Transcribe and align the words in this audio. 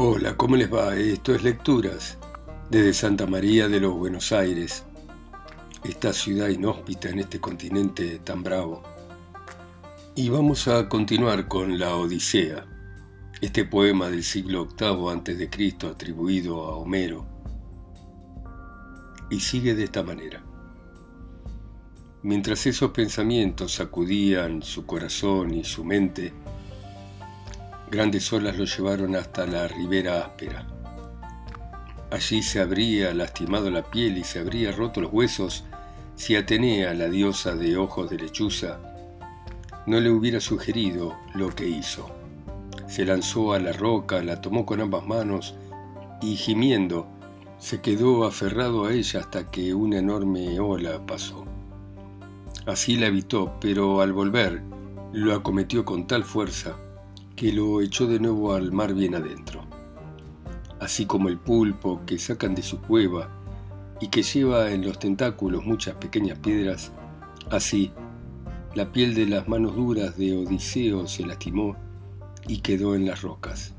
Hola, 0.00 0.36
¿cómo 0.36 0.54
les 0.54 0.72
va? 0.72 0.94
Esto 0.94 1.34
es 1.34 1.42
Lecturas 1.42 2.18
desde 2.70 2.94
Santa 2.94 3.26
María 3.26 3.66
de 3.66 3.80
los 3.80 3.94
Buenos 3.94 4.30
Aires, 4.30 4.84
esta 5.82 6.12
ciudad 6.12 6.46
inhóspita 6.46 7.08
en 7.08 7.18
este 7.18 7.40
continente 7.40 8.20
tan 8.20 8.44
bravo. 8.44 8.84
Y 10.14 10.28
vamos 10.28 10.68
a 10.68 10.88
continuar 10.88 11.48
con 11.48 11.80
La 11.80 11.96
Odisea, 11.96 12.64
este 13.40 13.64
poema 13.64 14.08
del 14.08 14.22
siglo 14.22 14.68
VIII 14.78 15.10
a.C. 15.10 15.76
atribuido 15.88 16.66
a 16.66 16.76
Homero. 16.76 17.26
Y 19.30 19.40
sigue 19.40 19.74
de 19.74 19.82
esta 19.82 20.04
manera. 20.04 20.44
Mientras 22.22 22.64
esos 22.68 22.92
pensamientos 22.92 23.72
sacudían 23.74 24.62
su 24.62 24.86
corazón 24.86 25.54
y 25.54 25.64
su 25.64 25.84
mente, 25.84 26.32
Grandes 27.90 28.30
olas 28.34 28.58
lo 28.58 28.66
llevaron 28.66 29.16
hasta 29.16 29.46
la 29.46 29.66
ribera 29.66 30.20
áspera. 30.20 30.66
Allí 32.10 32.42
se 32.42 32.60
habría 32.60 33.14
lastimado 33.14 33.70
la 33.70 33.82
piel 33.82 34.18
y 34.18 34.24
se 34.24 34.40
habría 34.40 34.72
roto 34.72 35.00
los 35.00 35.10
huesos 35.10 35.64
si 36.14 36.36
Atenea, 36.36 36.92
la 36.92 37.08
diosa 37.08 37.54
de 37.54 37.78
ojos 37.78 38.10
de 38.10 38.18
lechuza, 38.18 38.78
no 39.86 40.00
le 40.00 40.10
hubiera 40.10 40.38
sugerido 40.38 41.16
lo 41.34 41.48
que 41.48 41.66
hizo. 41.66 42.10
Se 42.88 43.06
lanzó 43.06 43.54
a 43.54 43.58
la 43.58 43.72
roca, 43.72 44.22
la 44.22 44.42
tomó 44.42 44.66
con 44.66 44.82
ambas 44.82 45.06
manos 45.06 45.54
y 46.20 46.36
gimiendo 46.36 47.06
se 47.58 47.80
quedó 47.80 48.24
aferrado 48.24 48.84
a 48.84 48.92
ella 48.92 49.20
hasta 49.20 49.50
que 49.50 49.72
una 49.72 49.98
enorme 49.98 50.60
ola 50.60 51.06
pasó. 51.06 51.46
Así 52.66 52.96
la 52.96 53.06
evitó, 53.06 53.54
pero 53.60 54.02
al 54.02 54.12
volver 54.12 54.60
lo 55.12 55.34
acometió 55.34 55.86
con 55.86 56.06
tal 56.06 56.24
fuerza 56.24 56.76
que 57.38 57.52
lo 57.52 57.80
echó 57.80 58.08
de 58.08 58.18
nuevo 58.18 58.52
al 58.52 58.72
mar 58.72 58.94
bien 58.94 59.14
adentro. 59.14 59.64
Así 60.80 61.06
como 61.06 61.28
el 61.28 61.38
pulpo 61.38 62.00
que 62.04 62.18
sacan 62.18 62.52
de 62.56 62.62
su 62.62 62.80
cueva 62.80 63.30
y 64.00 64.08
que 64.08 64.24
lleva 64.24 64.72
en 64.72 64.84
los 64.84 64.98
tentáculos 64.98 65.64
muchas 65.64 65.94
pequeñas 65.94 66.40
piedras, 66.40 66.90
así 67.48 67.92
la 68.74 68.90
piel 68.90 69.14
de 69.14 69.26
las 69.26 69.46
manos 69.46 69.76
duras 69.76 70.18
de 70.18 70.36
Odiseo 70.36 71.06
se 71.06 71.24
lastimó 71.24 71.76
y 72.48 72.58
quedó 72.58 72.96
en 72.96 73.06
las 73.06 73.22
rocas, 73.22 73.72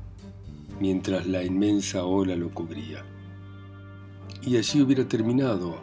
mientras 0.80 1.26
la 1.26 1.44
inmensa 1.44 2.06
ola 2.06 2.36
lo 2.36 2.48
cubría. 2.54 3.04
Y 4.40 4.56
allí 4.56 4.80
hubiera 4.80 5.06
terminado 5.06 5.76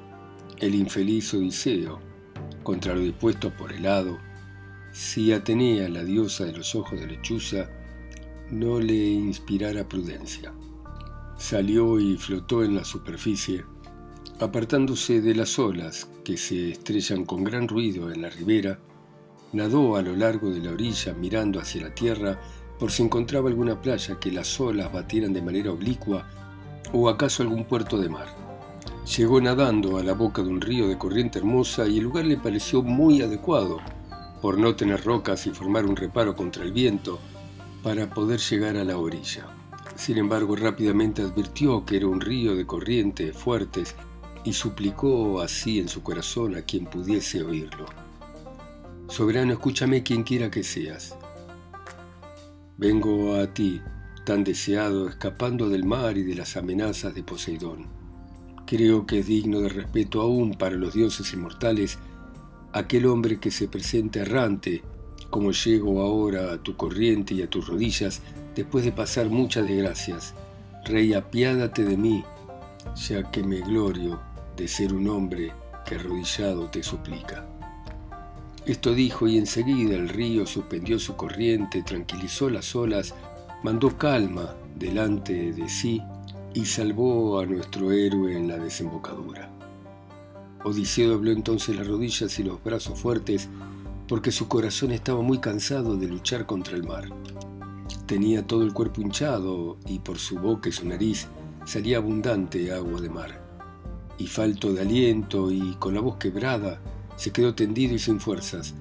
el 0.57 0.73
infeliz 0.73 1.31
Odiseo, 1.35 1.99
contra 2.63 2.95
lo 2.95 3.01
dispuesto 3.01 3.51
por 3.51 3.71
el 3.71 3.85
hado, 3.85 4.17
si 4.91 5.31
Atenea, 5.31 5.89
la 5.89 6.03
diosa 6.03 6.45
de 6.45 6.53
los 6.53 6.75
ojos 6.75 6.99
de 6.99 7.07
lechuza, 7.07 7.69
no 8.51 8.79
le 8.79 8.95
inspirara 8.95 9.87
prudencia. 9.87 10.53
Salió 11.37 11.99
y 11.99 12.17
flotó 12.17 12.63
en 12.63 12.75
la 12.75 12.85
superficie, 12.85 13.65
apartándose 14.39 15.21
de 15.21 15.35
las 15.35 15.59
olas 15.59 16.09
que 16.23 16.37
se 16.37 16.71
estrellan 16.71 17.25
con 17.25 17.43
gran 17.43 17.67
ruido 17.67 18.11
en 18.11 18.21
la 18.21 18.29
ribera, 18.29 18.79
nadó 19.53 19.95
a 19.95 20.01
lo 20.01 20.15
largo 20.15 20.49
de 20.49 20.59
la 20.61 20.71
orilla 20.71 21.13
mirando 21.13 21.59
hacia 21.59 21.83
la 21.83 21.95
tierra 21.95 22.39
por 22.79 22.91
si 22.91 23.03
encontraba 23.03 23.49
alguna 23.49 23.81
playa 23.81 24.19
que 24.19 24.31
las 24.31 24.59
olas 24.59 24.91
batieran 24.91 25.33
de 25.33 25.41
manera 25.41 25.71
oblicua 25.71 26.27
o 26.93 27.09
acaso 27.09 27.43
algún 27.43 27.65
puerto 27.65 27.97
de 27.97 28.09
mar. 28.09 28.27
Llegó 29.17 29.39
nadando 29.41 29.97
a 29.97 30.03
la 30.03 30.13
boca 30.13 30.41
de 30.41 30.49
un 30.49 30.61
río 30.61 30.87
de 30.87 30.97
corriente 30.97 31.39
hermosa 31.39 31.87
y 31.87 31.97
el 31.97 32.03
lugar 32.03 32.25
le 32.25 32.37
pareció 32.37 32.81
muy 32.81 33.21
adecuado 33.21 33.79
por 34.41 34.57
no 34.57 34.75
tener 34.75 35.03
rocas 35.03 35.47
y 35.47 35.51
formar 35.51 35.85
un 35.85 35.95
reparo 35.95 36.35
contra 36.35 36.63
el 36.63 36.71
viento, 36.71 37.19
para 37.83 38.09
poder 38.09 38.39
llegar 38.39 38.77
a 38.77 38.83
la 38.83 38.97
orilla. 38.97 39.45
Sin 39.95 40.17
embargo, 40.17 40.55
rápidamente 40.55 41.21
advirtió 41.21 41.85
que 41.85 41.97
era 41.97 42.07
un 42.07 42.21
río 42.21 42.55
de 42.55 42.65
corrientes 42.65 43.35
fuertes 43.35 43.95
y 44.43 44.53
suplicó 44.53 45.41
así 45.41 45.79
en 45.79 45.87
su 45.87 46.03
corazón 46.03 46.55
a 46.55 46.61
quien 46.61 46.85
pudiese 46.85 47.43
oírlo. 47.43 47.85
Soberano, 49.09 49.53
escúchame 49.53 50.03
quien 50.03 50.23
quiera 50.23 50.51
que 50.51 50.63
seas. 50.63 51.15
Vengo 52.77 53.35
a 53.35 53.47
ti, 53.53 53.81
tan 54.25 54.43
deseado, 54.43 55.07
escapando 55.07 55.69
del 55.69 55.85
mar 55.85 56.17
y 56.17 56.23
de 56.23 56.35
las 56.35 56.57
amenazas 56.57 57.15
de 57.15 57.23
Poseidón. 57.23 57.87
Creo 58.65 59.05
que 59.07 59.19
es 59.19 59.27
digno 59.27 59.61
de 59.61 59.69
respeto 59.69 60.21
aún 60.21 60.55
para 60.55 60.75
los 60.75 60.93
dioses 60.93 61.33
inmortales 61.33 61.97
aquel 62.73 63.05
hombre 63.05 63.39
que 63.39 63.51
se 63.51 63.67
presenta 63.67 64.19
errante, 64.19 64.83
como 65.29 65.51
llego 65.51 66.01
ahora 66.01 66.53
a 66.53 66.57
tu 66.57 66.75
corriente 66.75 67.33
y 67.33 67.41
a 67.41 67.49
tus 67.49 67.67
rodillas, 67.67 68.21
después 68.55 68.85
de 68.85 68.91
pasar 68.91 69.29
muchas 69.29 69.67
desgracias. 69.67 70.33
Rey, 70.85 71.13
apiádate 71.13 71.83
de 71.83 71.97
mí, 71.97 72.23
ya 72.95 73.29
que 73.29 73.43
me 73.43 73.59
glorio 73.61 74.19
de 74.55 74.67
ser 74.67 74.93
un 74.93 75.09
hombre 75.09 75.51
que 75.85 75.95
arrodillado 75.95 76.69
te 76.69 76.83
suplica. 76.83 77.45
Esto 78.65 78.93
dijo 78.93 79.27
y 79.27 79.37
enseguida 79.37 79.95
el 79.95 80.09
río 80.09 80.45
suspendió 80.45 80.99
su 80.99 81.15
corriente, 81.15 81.83
tranquilizó 81.83 82.49
las 82.49 82.75
olas, 82.75 83.15
mandó 83.63 83.97
calma 83.97 84.55
delante 84.75 85.53
de 85.53 85.69
sí 85.69 86.01
y 86.53 86.65
salvó 86.65 87.39
a 87.39 87.45
nuestro 87.45 87.91
héroe 87.91 88.35
en 88.35 88.47
la 88.47 88.57
desembocadura. 88.57 89.56
Odiseo 90.63 91.11
dobló 91.11 91.31
entonces 91.31 91.75
las 91.75 91.87
rodillas 91.87 92.37
y 92.39 92.43
los 92.43 92.63
brazos 92.63 92.99
fuertes 92.99 93.49
porque 94.07 94.31
su 94.31 94.47
corazón 94.47 94.91
estaba 94.91 95.21
muy 95.21 95.39
cansado 95.39 95.97
de 95.97 96.07
luchar 96.07 96.45
contra 96.45 96.75
el 96.75 96.83
mar. 96.83 97.09
Tenía 98.05 98.45
todo 98.45 98.63
el 98.63 98.73
cuerpo 98.73 99.01
hinchado 99.01 99.77
y 99.85 99.99
por 99.99 100.17
su 100.17 100.39
boca 100.39 100.69
y 100.69 100.71
su 100.71 100.87
nariz 100.87 101.27
salía 101.65 101.97
abundante 101.97 102.71
agua 102.73 103.01
de 103.01 103.09
mar. 103.09 103.41
Y 104.17 104.27
falto 104.27 104.73
de 104.73 104.81
aliento 104.81 105.51
y 105.51 105.75
con 105.75 105.93
la 105.93 106.01
voz 106.01 106.17
quebrada, 106.17 106.81
se 107.17 107.31
quedó 107.31 107.53
tendido 107.53 107.95
y 107.95 107.99
sin 107.99 108.19
fuerzas, 108.19 108.73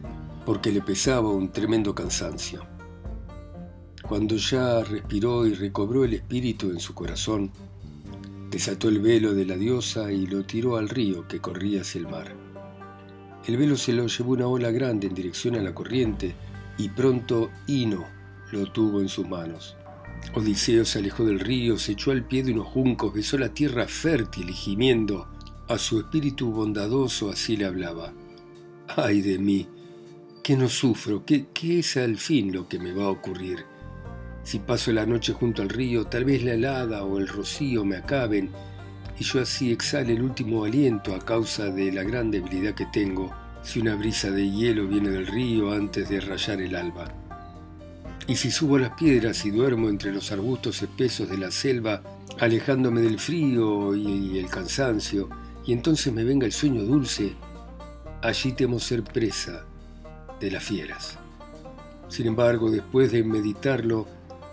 porque 0.45 0.71
le 0.71 0.81
pesaba 0.81 1.29
un 1.31 1.51
tremendo 1.51 1.95
cansancio. 1.95 2.65
Cuando 4.09 4.37
ya 4.37 4.85
respiró 4.85 5.47
y 5.47 5.55
recobró 5.55 6.05
el 6.05 6.15
espíritu 6.15 6.71
en 6.71 6.79
su 6.79 6.95
corazón, 6.95 7.51
Desató 8.51 8.89
el 8.89 9.01
velo 9.01 9.35
de 9.35 9.45
la 9.45 9.57
diosa 9.57 10.13
y 10.13 10.27
lo 10.27 10.45
tiró 10.45 10.77
al 10.77 10.89
río 10.89 11.27
que 11.27 11.41
corría 11.41 11.81
hacia 11.81 12.01
el 12.01 12.09
mar. 12.09 12.35
El 13.47 13.57
velo 13.57 13.77
se 13.77 13.93
lo 13.93 14.07
llevó 14.07 14.33
una 14.33 14.47
ola 14.47 14.71
grande 14.71 15.07
en 15.07 15.15
dirección 15.15 15.57
a 15.57 15.63
la 15.63 15.75
corriente 15.75 16.35
y 16.79 16.89
pronto 16.89 17.51
Ino 17.67 18.05
lo 18.53 18.71
tuvo 18.73 19.01
en 19.01 19.09
sus 19.09 19.29
manos. 19.29 19.77
Odiseo 20.35 20.85
se 20.85 20.99
alejó 20.99 21.25
del 21.25 21.41
río, 21.41 21.79
se 21.79 21.93
echó 21.93 22.11
al 22.11 22.25
pie 22.25 22.43
de 22.43 22.53
unos 22.53 22.67
juncos, 22.67 23.13
besó 23.13 23.39
la 23.39 23.53
tierra 23.53 23.87
fértil 23.87 24.51
y 24.51 24.55
gimiendo, 24.55 25.29
a 25.69 25.79
su 25.79 25.99
espíritu 25.99 26.51
bondadoso 26.53 27.31
así 27.31 27.57
le 27.57 27.67
hablaba. 27.67 28.13
¡Ay 28.97 29.21
de 29.21 29.39
mí! 29.39 29.69
¿Qué 30.43 30.57
no 30.57 30.69
sufro? 30.69 31.25
¿Qué, 31.25 31.47
¿Qué 31.53 31.81
es 31.81 31.97
al 31.97 32.19
fin 32.19 32.53
lo 32.53 32.69
que 32.69 32.79
me 32.79 32.93
va 32.93 33.07
a 33.07 33.11
ocurrir? 33.11 33.65
Si 34.47 34.61
paso 34.61 34.93
la 34.93 35.05
noche 35.05 35.33
junto 35.33 35.61
al 35.61 35.69
río, 35.69 36.07
tal 36.07 36.25
vez 36.25 36.45
la 36.45 36.53
helada 36.53 37.03
o 37.03 37.19
el 37.19 37.27
rocío 37.27 37.85
me 37.85 37.97
acaben 37.97 38.53
y 39.19 39.25
yo 39.25 39.41
así 39.41 39.73
exhale 39.73 40.13
el 40.13 40.23
último 40.23 40.65
aliento 40.65 41.17
a 41.17 41.19
causa 41.19 41.65
de 41.65 41.91
la 41.91 42.05
gran 42.05 42.31
debilidad 42.31 42.73
que 42.73 42.87
tengo 42.87 43.35
si 43.65 43.81
una 43.81 43.97
brisa 43.97 44.31
de 44.31 44.49
hielo 44.49 44.87
viene 44.87 45.11
del 45.11 45.27
río 45.27 45.73
antes 45.73 46.09
de 46.09 46.21
rayar 46.21 46.61
el 46.61 46.77
alba. 46.77 47.13
Y 48.29 48.37
si 48.37 48.53
subo 48.53 48.79
las 48.79 48.91
piedras 48.91 49.45
y 49.45 49.51
duermo 49.51 49.89
entre 49.89 50.13
los 50.13 50.31
arbustos 50.31 50.81
espesos 50.81 51.29
de 51.29 51.39
la 51.39 51.51
selva, 51.51 52.01
alejándome 52.39 53.01
del 53.01 53.19
frío 53.19 53.97
y 53.97 54.39
el 54.39 54.49
cansancio, 54.49 55.29
y 55.67 55.73
entonces 55.73 56.13
me 56.13 56.23
venga 56.23 56.47
el 56.47 56.53
sueño 56.53 56.85
dulce, 56.85 57.35
allí 58.23 58.53
temo 58.53 58.79
ser 58.79 59.03
presa 59.03 59.65
de 60.39 60.53
las 60.53 60.63
fieras. 60.63 61.19
Sin 62.07 62.29
embargo, 62.29 62.71
después 62.71 63.11
de 63.11 63.25
meditarlo, 63.25 64.07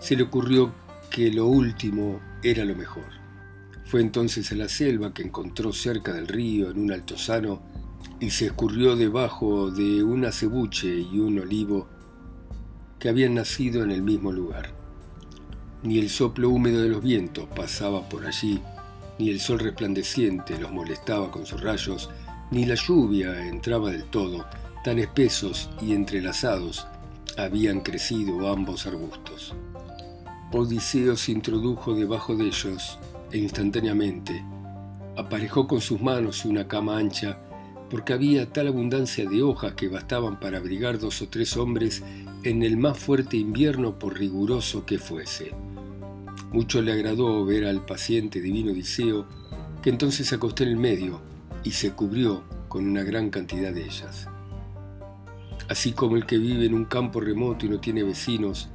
se 0.04 0.18
le 0.18 0.24
ocurrió 0.24 0.74
que 1.10 1.32
lo 1.32 1.48
último 1.48 2.20
era 2.44 2.66
lo 2.66 2.76
mejor. 2.76 3.06
Fue 3.86 4.02
entonces 4.02 4.52
a 4.52 4.56
la 4.56 4.68
selva 4.68 5.14
que 5.14 5.24
encontró 5.24 5.72
cerca 5.72 6.12
del 6.12 6.28
río, 6.28 6.72
en 6.72 6.80
un 6.80 6.92
altozano, 6.92 7.62
y 8.20 8.30
se 8.32 8.48
escurrió 8.48 8.98
debajo 8.98 9.72
de 9.72 10.04
un 10.04 10.26
acebuche 10.26 10.94
y 10.94 11.20
un 11.20 11.40
olivo 11.40 11.88
que 13.00 13.08
habían 13.08 13.36
nacido 13.36 13.82
en 13.82 13.92
el 13.92 14.02
mismo 14.02 14.34
lugar. 14.34 14.74
Ni 15.84 16.00
el 16.00 16.10
soplo 16.10 16.50
húmedo 16.50 16.82
de 16.82 16.90
los 16.90 17.02
vientos 17.02 17.48
pasaba 17.56 18.10
por 18.10 18.26
allí, 18.26 18.60
ni 19.20 19.30
el 19.30 19.40
sol 19.40 19.60
resplandeciente 19.60 20.60
los 20.60 20.74
molestaba 20.74 21.32
con 21.32 21.46
sus 21.46 21.62
rayos, 21.62 22.10
ni 22.52 22.66
la 22.66 22.76
lluvia 22.76 23.48
entraba 23.48 23.90
del 23.90 24.04
todo, 24.04 24.46
tan 24.84 25.00
espesos 25.00 25.70
y 25.82 25.94
entrelazados 25.94 26.88
habían 27.38 27.80
crecido 27.80 28.52
ambos 28.52 28.86
arbustos. 28.86 29.56
Odiseo 30.54 31.16
se 31.16 31.32
introdujo 31.32 31.94
debajo 31.94 32.36
de 32.36 32.46
ellos 32.46 32.98
e 33.32 33.38
instantáneamente 33.38 34.44
aparejó 35.16 35.68
con 35.68 35.82
sus 35.82 36.02
manos 36.02 36.46
una 36.46 36.68
cama 36.68 36.98
ancha 36.98 37.40
porque 37.90 38.14
había 38.14 38.52
tal 38.52 38.68
abundancia 38.68 39.30
de 39.30 39.44
hojas 39.44 39.74
que 39.74 39.88
bastaban 39.88 40.40
para 40.40 40.58
abrigar 40.58 40.98
dos 40.98 41.22
o 41.22 41.28
tres 41.28 41.56
hombres 41.58 42.04
en 42.44 42.64
el 42.64 42.78
más 42.78 42.98
fuerte 42.98 43.38
invierno 43.38 44.00
por 44.00 44.18
riguroso 44.18 44.86
que 44.86 44.98
fuese. 44.98 45.52
Mucho 46.52 46.82
le 46.82 46.92
agradó 46.92 47.46
ver 47.46 47.66
al 47.66 47.86
paciente 47.86 48.42
divino 48.42 48.72
Odiseo, 48.72 49.28
que 49.84 49.92
entonces 49.92 50.28
se 50.28 50.36
acostó 50.36 50.64
en 50.64 50.70
el 50.70 50.78
medio 50.78 51.22
y 51.64 51.72
se 51.72 51.92
cubrió 51.92 52.44
con 52.68 52.88
una 52.88 53.04
gran 53.04 53.30
cantidad 53.30 53.72
de 53.72 53.86
ellas. 53.86 54.28
Así 55.70 55.94
como 55.94 56.16
el 56.16 56.26
que 56.26 56.38
vive 56.38 56.66
en 56.66 56.74
un 56.74 56.86
campo 56.86 57.22
remoto 57.22 57.66
y 57.66 57.70
no 57.70 57.80
tiene 57.80 58.04
vecinos, 58.04 58.70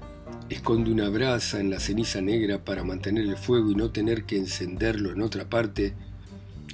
esconde 0.49 0.91
una 0.91 1.09
brasa 1.09 1.61
en 1.61 1.71
la 1.71 1.81
ceniza 1.81 2.21
negra 2.21 2.65
para 2.65 2.85
mantener 2.85 3.25
el 3.25 3.37
fuego 3.37 3.71
y 3.71 3.75
no 3.75 3.91
tener 3.91 4.25
que 4.25 4.37
encenderlo 4.37 5.13
en 5.13 5.23
otra 5.23 5.49
parte, 5.49 5.95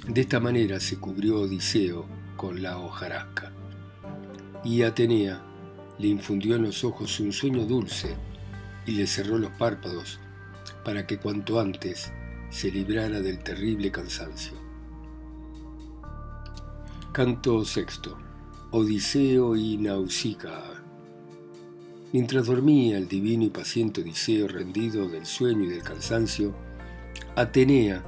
de 0.07 0.21
esta 0.21 0.39
manera 0.39 0.79
se 0.79 0.97
cubrió 0.97 1.41
Odiseo 1.41 2.05
con 2.37 2.61
la 2.61 2.77
hojarasca. 2.77 3.51
Y 4.63 4.83
Atenea 4.83 5.41
le 5.97 6.07
infundió 6.07 6.55
en 6.55 6.63
los 6.63 6.83
ojos 6.83 7.19
un 7.19 7.33
sueño 7.33 7.65
dulce 7.65 8.15
y 8.85 8.91
le 8.91 9.07
cerró 9.07 9.37
los 9.37 9.51
párpados 9.51 10.19
para 10.83 11.05
que 11.07 11.17
cuanto 11.17 11.59
antes 11.59 12.11
se 12.49 12.71
librara 12.71 13.21
del 13.21 13.39
terrible 13.39 13.91
cansancio. 13.91 14.53
Canto 17.11 17.63
sexto. 17.65 18.17
Odiseo 18.71 19.55
y 19.55 19.77
Nausicaa. 19.77 20.74
Mientras 22.15 22.45
dormía 22.45 22.97
el 22.97 23.09
divino 23.09 23.43
y 23.43 23.49
paciente 23.49 23.99
Odiseo 23.99 24.47
rendido 24.47 25.09
del 25.09 25.25
sueño 25.25 25.65
y 25.65 25.67
del 25.67 25.83
cansancio, 25.83 26.55
Atenea 27.35 28.05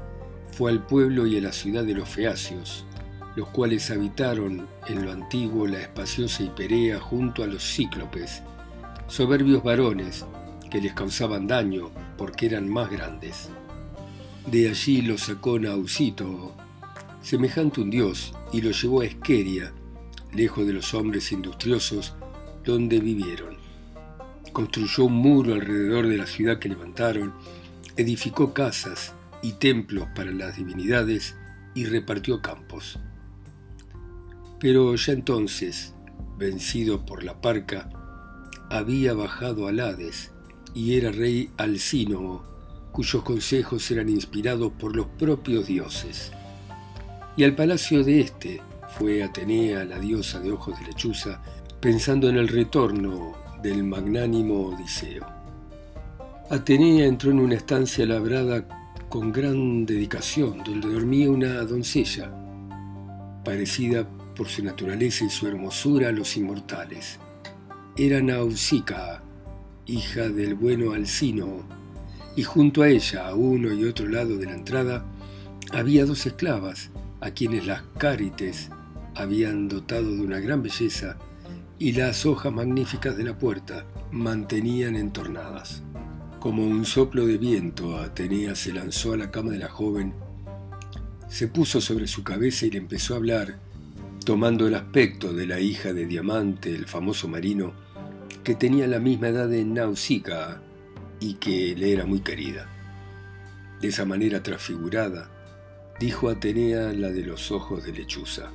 fue 0.53 0.71
al 0.71 0.85
pueblo 0.85 1.27
y 1.27 1.35
a 1.37 1.41
la 1.41 1.51
ciudad 1.51 1.83
de 1.83 1.93
los 1.93 2.07
Feacios, 2.07 2.85
los 3.35 3.49
cuales 3.49 3.91
habitaron 3.91 4.65
en 4.87 5.03
lo 5.03 5.11
antiguo 5.11 5.67
la 5.67 5.81
espaciosa 5.81 6.41
Hiperea 6.41 7.01
junto 7.01 7.43
a 7.43 7.47
los 7.47 7.61
cíclopes, 7.61 8.43
soberbios 9.07 9.61
varones 9.61 10.25
que 10.71 10.79
les 10.79 10.93
causaban 10.93 11.45
daño 11.45 11.91
porque 12.17 12.45
eran 12.45 12.69
más 12.69 12.89
grandes. 12.89 13.49
De 14.49 14.69
allí 14.69 15.01
lo 15.01 15.17
sacó 15.17 15.59
Nausito, 15.59 16.55
semejante 17.21 17.81
un 17.81 17.89
dios, 17.89 18.33
y 18.53 18.61
lo 18.61 18.71
llevó 18.71 19.01
a 19.01 19.05
Esqueria, 19.05 19.73
lejos 20.33 20.65
de 20.65 20.71
los 20.71 20.93
hombres 20.93 21.33
industriosos, 21.33 22.13
donde 22.63 23.01
vivieron 23.01 23.56
construyó 24.53 25.05
un 25.05 25.13
muro 25.13 25.53
alrededor 25.53 26.07
de 26.07 26.17
la 26.17 26.27
ciudad 26.27 26.59
que 26.59 26.69
levantaron, 26.69 27.33
edificó 27.95 28.53
casas 28.53 29.13
y 29.41 29.53
templos 29.53 30.07
para 30.15 30.31
las 30.31 30.57
divinidades 30.57 31.35
y 31.73 31.85
repartió 31.85 32.41
campos. 32.41 32.99
Pero 34.59 34.95
ya 34.95 35.13
entonces, 35.13 35.93
vencido 36.37 37.05
por 37.05 37.23
la 37.23 37.39
parca, 37.41 37.89
había 38.69 39.13
bajado 39.13 39.67
al 39.67 39.79
Hades 39.79 40.31
y 40.73 40.95
era 40.95 41.11
rey 41.11 41.51
Alcínoo, 41.57 42.43
cuyos 42.91 43.23
consejos 43.23 43.89
eran 43.91 44.09
inspirados 44.09 44.71
por 44.73 44.95
los 44.95 45.07
propios 45.07 45.67
dioses. 45.67 46.31
Y 47.35 47.43
al 47.43 47.55
palacio 47.55 48.03
de 48.03 48.21
éste 48.21 48.61
fue 48.97 49.23
Atenea, 49.23 49.85
la 49.85 49.99
diosa 49.99 50.39
de 50.39 50.51
ojos 50.51 50.79
de 50.79 50.87
lechuza, 50.87 51.41
pensando 51.79 52.29
en 52.29 52.37
el 52.37 52.47
retorno 52.47 53.46
del 53.61 53.83
magnánimo 53.83 54.67
Odiseo. 54.67 55.25
Atenea 56.49 57.05
entró 57.05 57.31
en 57.31 57.39
una 57.39 57.55
estancia 57.55 58.05
labrada 58.05 58.65
con 59.09 59.31
gran 59.31 59.85
dedicación, 59.85 60.63
donde 60.63 60.89
dormía 60.89 61.29
una 61.29 61.63
doncella, 61.63 62.31
parecida 63.43 64.07
por 64.35 64.47
su 64.47 64.63
naturaleza 64.63 65.25
y 65.25 65.29
su 65.29 65.47
hermosura 65.47 66.09
a 66.09 66.11
los 66.11 66.37
inmortales. 66.37 67.19
Era 67.97 68.21
Nausicaa, 68.21 69.21
hija 69.85 70.29
del 70.29 70.55
bueno 70.55 70.93
Alcino, 70.93 71.65
y 72.35 72.43
junto 72.43 72.83
a 72.83 72.89
ella, 72.89 73.27
a 73.27 73.35
uno 73.35 73.73
y 73.73 73.85
otro 73.85 74.07
lado 74.07 74.37
de 74.37 74.45
la 74.45 74.53
entrada, 74.53 75.05
había 75.71 76.05
dos 76.05 76.25
esclavas, 76.25 76.91
a 77.19 77.31
quienes 77.31 77.65
las 77.65 77.81
cárites 77.97 78.69
habían 79.15 79.67
dotado 79.67 80.15
de 80.15 80.21
una 80.21 80.39
gran 80.39 80.61
belleza 80.61 81.17
y 81.79 81.91
las 81.93 82.25
hojas 82.25 82.51
magníficas 82.51 83.15
de 83.17 83.23
la 83.23 83.37
puerta 83.37 83.85
mantenían 84.11 84.95
entornadas. 84.95 85.83
Como 86.39 86.63
un 86.65 86.85
soplo 86.85 87.25
de 87.25 87.37
viento, 87.37 87.97
Atenea 87.97 88.55
se 88.55 88.73
lanzó 88.73 89.13
a 89.13 89.17
la 89.17 89.31
cama 89.31 89.51
de 89.51 89.59
la 89.59 89.69
joven, 89.69 90.13
se 91.27 91.47
puso 91.47 91.81
sobre 91.81 92.07
su 92.07 92.23
cabeza 92.23 92.65
y 92.65 92.71
le 92.71 92.77
empezó 92.77 93.13
a 93.13 93.17
hablar, 93.17 93.59
tomando 94.25 94.67
el 94.67 94.75
aspecto 94.75 95.33
de 95.33 95.45
la 95.45 95.59
hija 95.59 95.93
de 95.93 96.05
Diamante, 96.05 96.73
el 96.73 96.87
famoso 96.87 97.27
marino, 97.27 97.73
que 98.43 98.55
tenía 98.55 98.87
la 98.87 98.99
misma 98.99 99.29
edad 99.29 99.47
de 99.47 99.63
Nausicaa 99.65 100.61
y 101.19 101.35
que 101.35 101.75
le 101.75 101.93
era 101.93 102.05
muy 102.05 102.21
querida. 102.21 102.69
De 103.81 103.89
esa 103.89 104.05
manera 104.05 104.41
transfigurada, 104.41 105.29
dijo 105.99 106.29
Atenea 106.29 106.93
la 106.93 107.09
de 107.09 107.23
los 107.23 107.51
ojos 107.51 107.83
de 107.83 107.91
lechuza. 107.91 108.51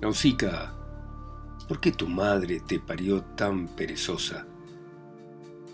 Nausicaa, 0.00 0.77
¿Por 1.68 1.80
qué 1.80 1.92
tu 1.92 2.08
madre 2.08 2.60
te 2.60 2.80
parió 2.80 3.20
tan 3.22 3.68
perezosa? 3.68 4.46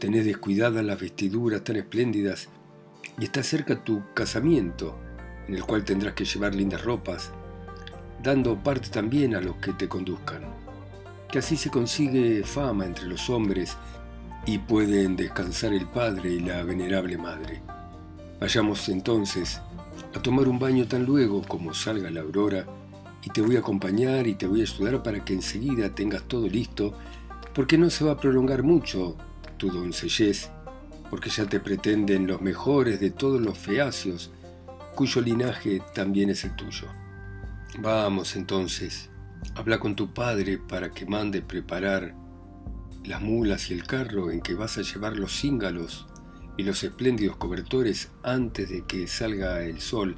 Tenés 0.01 0.25
descuidadas 0.25 0.85
las 0.85 0.99
vestiduras 0.99 1.63
tan 1.63 1.77
espléndidas 1.77 2.49
y 3.17 3.25
está 3.25 3.45
cerca 3.45 3.85
tu 3.85 4.03
casamiento, 4.13 4.99
en 5.47 5.55
el 5.55 5.63
cual 5.63 5.85
tendrás 5.85 6.15
que 6.15 6.25
llevar 6.25 6.53
lindas 6.53 6.83
ropas, 6.83 7.31
dando 8.21 8.61
parte 8.61 8.89
también 8.89 9.37
a 9.37 9.41
los 9.41 9.55
que 9.57 9.73
te 9.73 9.89
conduzcan. 9.89 10.43
Que 11.31 11.39
así 11.39 11.57
se 11.57 11.71
consigue 11.71 12.43
fama 12.43 12.87
entre 12.87 13.07
los 13.07 13.31
hombres 13.31 13.77
y 14.47 14.59
pueden 14.59 15.15
descansar 15.15 15.73
el 15.73 15.87
padre 15.87 16.31
y 16.31 16.41
la 16.41 16.65
venerable 16.65 17.17
madre. 17.19 17.63
Vayamos 18.41 18.89
entonces 18.89 19.61
a 20.13 20.21
tomar 20.21 20.49
un 20.49 20.59
baño 20.59 20.89
tan 20.89 21.05
luego 21.05 21.43
como 21.43 21.73
salga 21.73 22.11
la 22.11 22.23
aurora 22.23 22.67
y 23.25 23.31
te 23.31 23.41
voy 23.41 23.57
a 23.57 23.61
acompañar 23.61 24.27
y 24.27 24.35
te 24.35 24.47
voy 24.47 24.61
a 24.61 24.65
ayudar 24.65 25.03
para 25.03 25.25
que 25.25 25.33
enseguida 25.33 25.95
tengas 25.95 26.25
todo 26.25 26.47
listo, 26.47 26.93
porque 27.55 27.79
no 27.79 27.89
se 27.89 28.05
va 28.05 28.13
a 28.13 28.21
prolongar 28.21 28.63
mucho 28.63 29.17
tu 29.57 29.71
doncellez, 29.71 30.51
porque 31.09 31.31
ya 31.31 31.47
te 31.47 31.61
pretenden 31.61 32.27
los 32.27 32.43
mejores 32.43 33.01
de 33.01 33.11
todos 33.11 33.41
los 33.41 33.57
feacios, 33.57 34.31
cuyo 34.95 35.23
linaje 35.23 35.81
también 35.95 36.31
es 36.31 36.45
el 36.45 36.55
tuyo. 36.55 36.87
Vamos 37.79 38.37
entonces, 38.37 39.11
habla 39.55 39.79
con 39.79 39.97
tu 39.97 40.13
padre 40.13 40.59
para 40.59 40.91
que 40.91 41.07
mande 41.07 41.41
preparar 41.41 42.15
las 43.05 43.23
mulas 43.23 43.71
y 43.71 43.75
el 43.75 43.87
carro 43.87 44.31
en 44.31 44.41
que 44.41 44.55
vas 44.55 44.77
a 44.77 44.83
llevar 44.83 45.17
los 45.17 45.33
cíngalos 45.33 46.07
y 46.57 46.63
los 46.63 46.85
espléndidos 46.85 47.37
cobertores 47.37 48.11
antes 48.23 48.69
de 48.69 48.85
que 48.85 49.07
salga 49.09 49.63
el 49.63 49.81
sol 49.81 50.17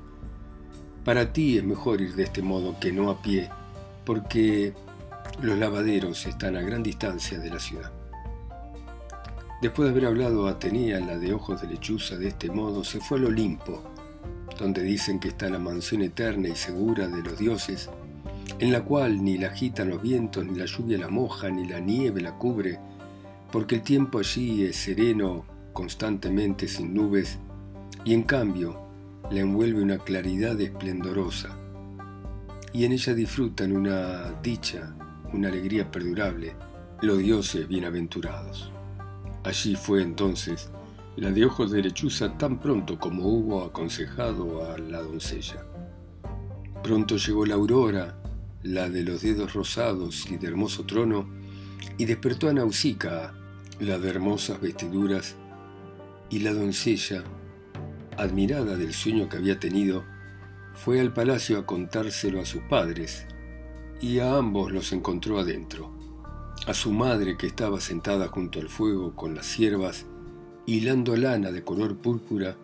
para 1.06 1.32
ti 1.32 1.56
es 1.56 1.62
mejor 1.62 2.00
ir 2.00 2.16
de 2.16 2.24
este 2.24 2.42
modo 2.42 2.80
que 2.80 2.90
no 2.90 3.10
a 3.10 3.22
pie, 3.22 3.48
porque 4.04 4.74
los 5.40 5.56
lavaderos 5.56 6.26
están 6.26 6.56
a 6.56 6.62
gran 6.62 6.82
distancia 6.82 7.38
de 7.38 7.48
la 7.48 7.60
ciudad. 7.60 7.92
Después 9.62 9.86
de 9.86 9.92
haber 9.92 10.06
hablado 10.06 10.48
a 10.48 10.50
Atenea, 10.50 10.98
la 10.98 11.16
de 11.16 11.32
ojos 11.32 11.62
de 11.62 11.68
lechuza, 11.68 12.16
de 12.16 12.26
este 12.26 12.50
modo, 12.50 12.82
se 12.82 12.98
fue 12.98 13.18
al 13.18 13.26
Olimpo, 13.26 13.84
donde 14.58 14.82
dicen 14.82 15.20
que 15.20 15.28
está 15.28 15.48
la 15.48 15.60
mansión 15.60 16.02
eterna 16.02 16.48
y 16.48 16.56
segura 16.56 17.06
de 17.06 17.22
los 17.22 17.38
dioses, 17.38 17.88
en 18.58 18.72
la 18.72 18.82
cual 18.82 19.22
ni 19.22 19.38
la 19.38 19.50
agitan 19.50 19.90
los 19.90 20.02
vientos, 20.02 20.44
ni 20.44 20.58
la 20.58 20.66
lluvia 20.66 20.98
la 20.98 21.08
moja, 21.08 21.50
ni 21.50 21.68
la 21.68 21.78
nieve 21.78 22.20
la 22.20 22.36
cubre, 22.36 22.80
porque 23.52 23.76
el 23.76 23.82
tiempo 23.82 24.18
allí 24.18 24.64
es 24.64 24.74
sereno 24.74 25.44
constantemente 25.72 26.66
sin 26.66 26.92
nubes, 26.92 27.38
y 28.04 28.12
en 28.12 28.24
cambio 28.24 28.85
la 29.30 29.40
envuelve 29.40 29.82
una 29.82 29.98
claridad 29.98 30.60
esplendorosa, 30.60 31.56
y 32.72 32.84
en 32.84 32.92
ella 32.92 33.14
disfrutan 33.14 33.72
una 33.72 34.32
dicha, 34.42 34.94
una 35.32 35.48
alegría 35.48 35.90
perdurable, 35.90 36.54
los 37.02 37.18
dioses 37.18 37.66
bienaventurados. 37.66 38.70
Allí 39.44 39.76
fue 39.76 40.02
entonces 40.02 40.70
la 41.16 41.30
de 41.30 41.44
ojos 41.46 41.70
de 41.70 41.82
lechuza 41.82 42.36
tan 42.36 42.60
pronto 42.60 42.98
como 42.98 43.26
hubo 43.26 43.64
aconsejado 43.64 44.70
a 44.70 44.78
la 44.78 45.00
doncella. 45.00 45.64
Pronto 46.82 47.16
llegó 47.16 47.46
la 47.46 47.54
aurora, 47.54 48.18
la 48.62 48.88
de 48.88 49.02
los 49.02 49.22
dedos 49.22 49.54
rosados 49.54 50.30
y 50.30 50.36
de 50.36 50.48
hermoso 50.48 50.84
trono, 50.84 51.28
y 51.98 52.04
despertó 52.04 52.48
a 52.48 52.52
Nausicaa, 52.52 53.34
la 53.80 53.98
de 53.98 54.08
hermosas 54.10 54.60
vestiduras, 54.60 55.36
y 56.28 56.40
la 56.40 56.52
doncella, 56.52 57.24
admirada 58.18 58.76
del 58.76 58.92
sueño 58.92 59.28
que 59.28 59.36
había 59.36 59.58
tenido, 59.58 60.04
fue 60.74 61.00
al 61.00 61.12
palacio 61.12 61.58
a 61.58 61.66
contárselo 61.66 62.40
a 62.40 62.44
sus 62.44 62.62
padres, 62.62 63.26
y 64.00 64.18
a 64.18 64.36
ambos 64.36 64.72
los 64.72 64.92
encontró 64.92 65.38
adentro. 65.38 65.90
A 66.66 66.74
su 66.74 66.92
madre 66.92 67.36
que 67.36 67.46
estaba 67.46 67.80
sentada 67.80 68.28
junto 68.28 68.60
al 68.60 68.68
fuego 68.68 69.14
con 69.14 69.34
las 69.34 69.46
siervas, 69.46 70.06
hilando 70.66 71.16
lana 71.16 71.50
de 71.50 71.62
color 71.62 71.96
púrpura, 71.96 72.56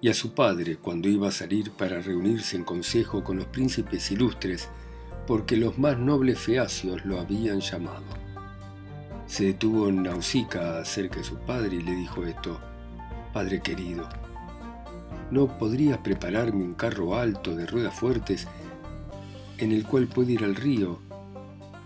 y 0.00 0.08
a 0.08 0.14
su 0.14 0.34
padre 0.34 0.76
cuando 0.76 1.08
iba 1.08 1.28
a 1.28 1.32
salir 1.32 1.70
para 1.70 2.00
reunirse 2.00 2.56
en 2.56 2.64
consejo 2.64 3.22
con 3.22 3.36
los 3.36 3.46
príncipes 3.46 4.10
ilustres, 4.10 4.68
porque 5.26 5.56
los 5.56 5.78
más 5.78 5.98
nobles 5.98 6.38
feacios 6.40 7.04
lo 7.04 7.20
habían 7.20 7.60
llamado. 7.60 8.02
Se 9.26 9.44
detuvo 9.44 9.88
en 9.88 10.02
Nausicaa 10.02 10.84
cerca 10.84 11.18
de 11.18 11.24
su 11.24 11.36
padre 11.36 11.76
y 11.76 11.82
le 11.82 11.94
dijo 11.94 12.26
esto, 12.26 12.60
Padre 13.32 13.62
querido, 13.62 14.08
¿no 15.32 15.48
podrías 15.58 15.98
prepararme 15.98 16.62
un 16.62 16.74
carro 16.74 17.16
alto 17.16 17.56
de 17.56 17.66
ruedas 17.66 17.94
fuertes 17.94 18.46
en 19.56 19.72
el 19.72 19.86
cual 19.86 20.06
pueda 20.06 20.30
ir 20.30 20.44
al 20.44 20.54
río 20.54 21.00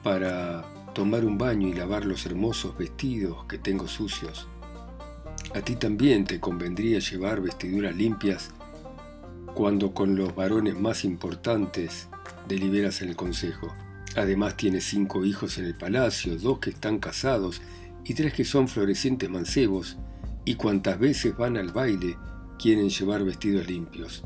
para 0.02 0.64
tomar 0.94 1.24
un 1.24 1.38
baño 1.38 1.68
y 1.68 1.72
lavar 1.72 2.04
los 2.04 2.26
hermosos 2.26 2.76
vestidos 2.76 3.44
que 3.44 3.58
tengo 3.58 3.86
sucios? 3.86 4.48
A 5.54 5.60
ti 5.60 5.76
también 5.76 6.24
te 6.24 6.40
convendría 6.40 6.98
llevar 6.98 7.40
vestiduras 7.40 7.94
limpias 7.94 8.50
cuando 9.54 9.94
con 9.94 10.16
los 10.16 10.34
varones 10.34 10.76
más 10.76 11.04
importantes 11.04 12.08
deliberas 12.48 13.00
en 13.00 13.10
el 13.10 13.16
consejo. 13.16 13.72
Además 14.16 14.56
tienes 14.56 14.84
cinco 14.84 15.24
hijos 15.24 15.56
en 15.58 15.66
el 15.66 15.76
palacio, 15.76 16.36
dos 16.36 16.58
que 16.58 16.70
están 16.70 16.98
casados 16.98 17.62
y 18.04 18.14
tres 18.14 18.34
que 18.34 18.44
son 18.44 18.66
florecientes 18.66 19.30
mancebos, 19.30 19.98
y 20.44 20.56
cuantas 20.56 20.98
veces 20.98 21.36
van 21.36 21.56
al 21.56 21.70
baile 21.70 22.16
quieren 22.58 22.88
llevar 22.88 23.24
vestidos 23.24 23.66
limpios, 23.66 24.22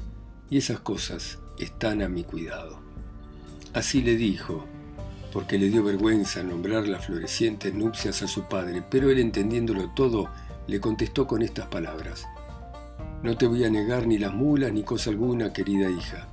y 0.49 0.59
esas 0.59 0.81
cosas 0.81 1.39
están 1.59 2.03
a 2.03 2.09
mi 2.09 2.25
cuidado. 2.25 2.81
Así 3.73 4.03
le 4.03 4.17
dijo, 4.17 4.65
porque 5.33 5.59
le 5.59 5.69
dio 5.69 5.85
vergüenza 5.85 6.43
nombrar 6.43 6.89
las 6.89 7.07
florecientes 7.07 7.73
nupcias 7.73 8.23
a 8.23 8.29
su 8.29 8.49
padre, 8.49 8.83
pero 8.91 9.11
él 9.11 9.19
entendiéndolo 9.19 9.91
todo, 9.91 10.29
le 10.67 10.81
contestó 10.81 11.27
con 11.27 11.43
estas 11.43 11.67
palabras. 11.67 12.27
No 13.23 13.37
te 13.37 13.47
voy 13.47 13.65
a 13.65 13.71
negar 13.71 14.07
ni 14.07 14.19
las 14.19 14.33
mulas 14.33 14.73
ni 14.73 14.83
cosa 14.83 15.11
alguna, 15.11 15.53
querida 15.53 15.91
hija. 15.91 16.29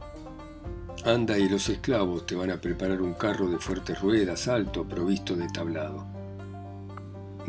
Anda 1.05 1.37
y 1.37 1.47
los 1.47 1.69
esclavos 1.69 2.25
te 2.25 2.35
van 2.35 2.49
a 2.49 2.59
preparar 2.59 3.01
un 3.01 3.13
carro 3.13 3.49
de 3.49 3.59
fuertes 3.59 4.01
ruedas, 4.01 4.47
alto, 4.47 4.83
provisto 4.83 5.35
de 5.35 5.47
tablado. 5.47 6.05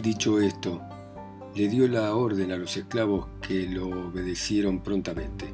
Dicho 0.03 0.41
esto, 0.41 0.83
le 1.55 1.69
dio 1.69 1.89
la 1.89 2.15
orden 2.15 2.53
a 2.53 2.57
los 2.57 2.77
esclavos 2.77 3.27
que 3.41 3.67
lo 3.67 3.89
obedecieron 4.09 4.83
prontamente. 4.83 5.47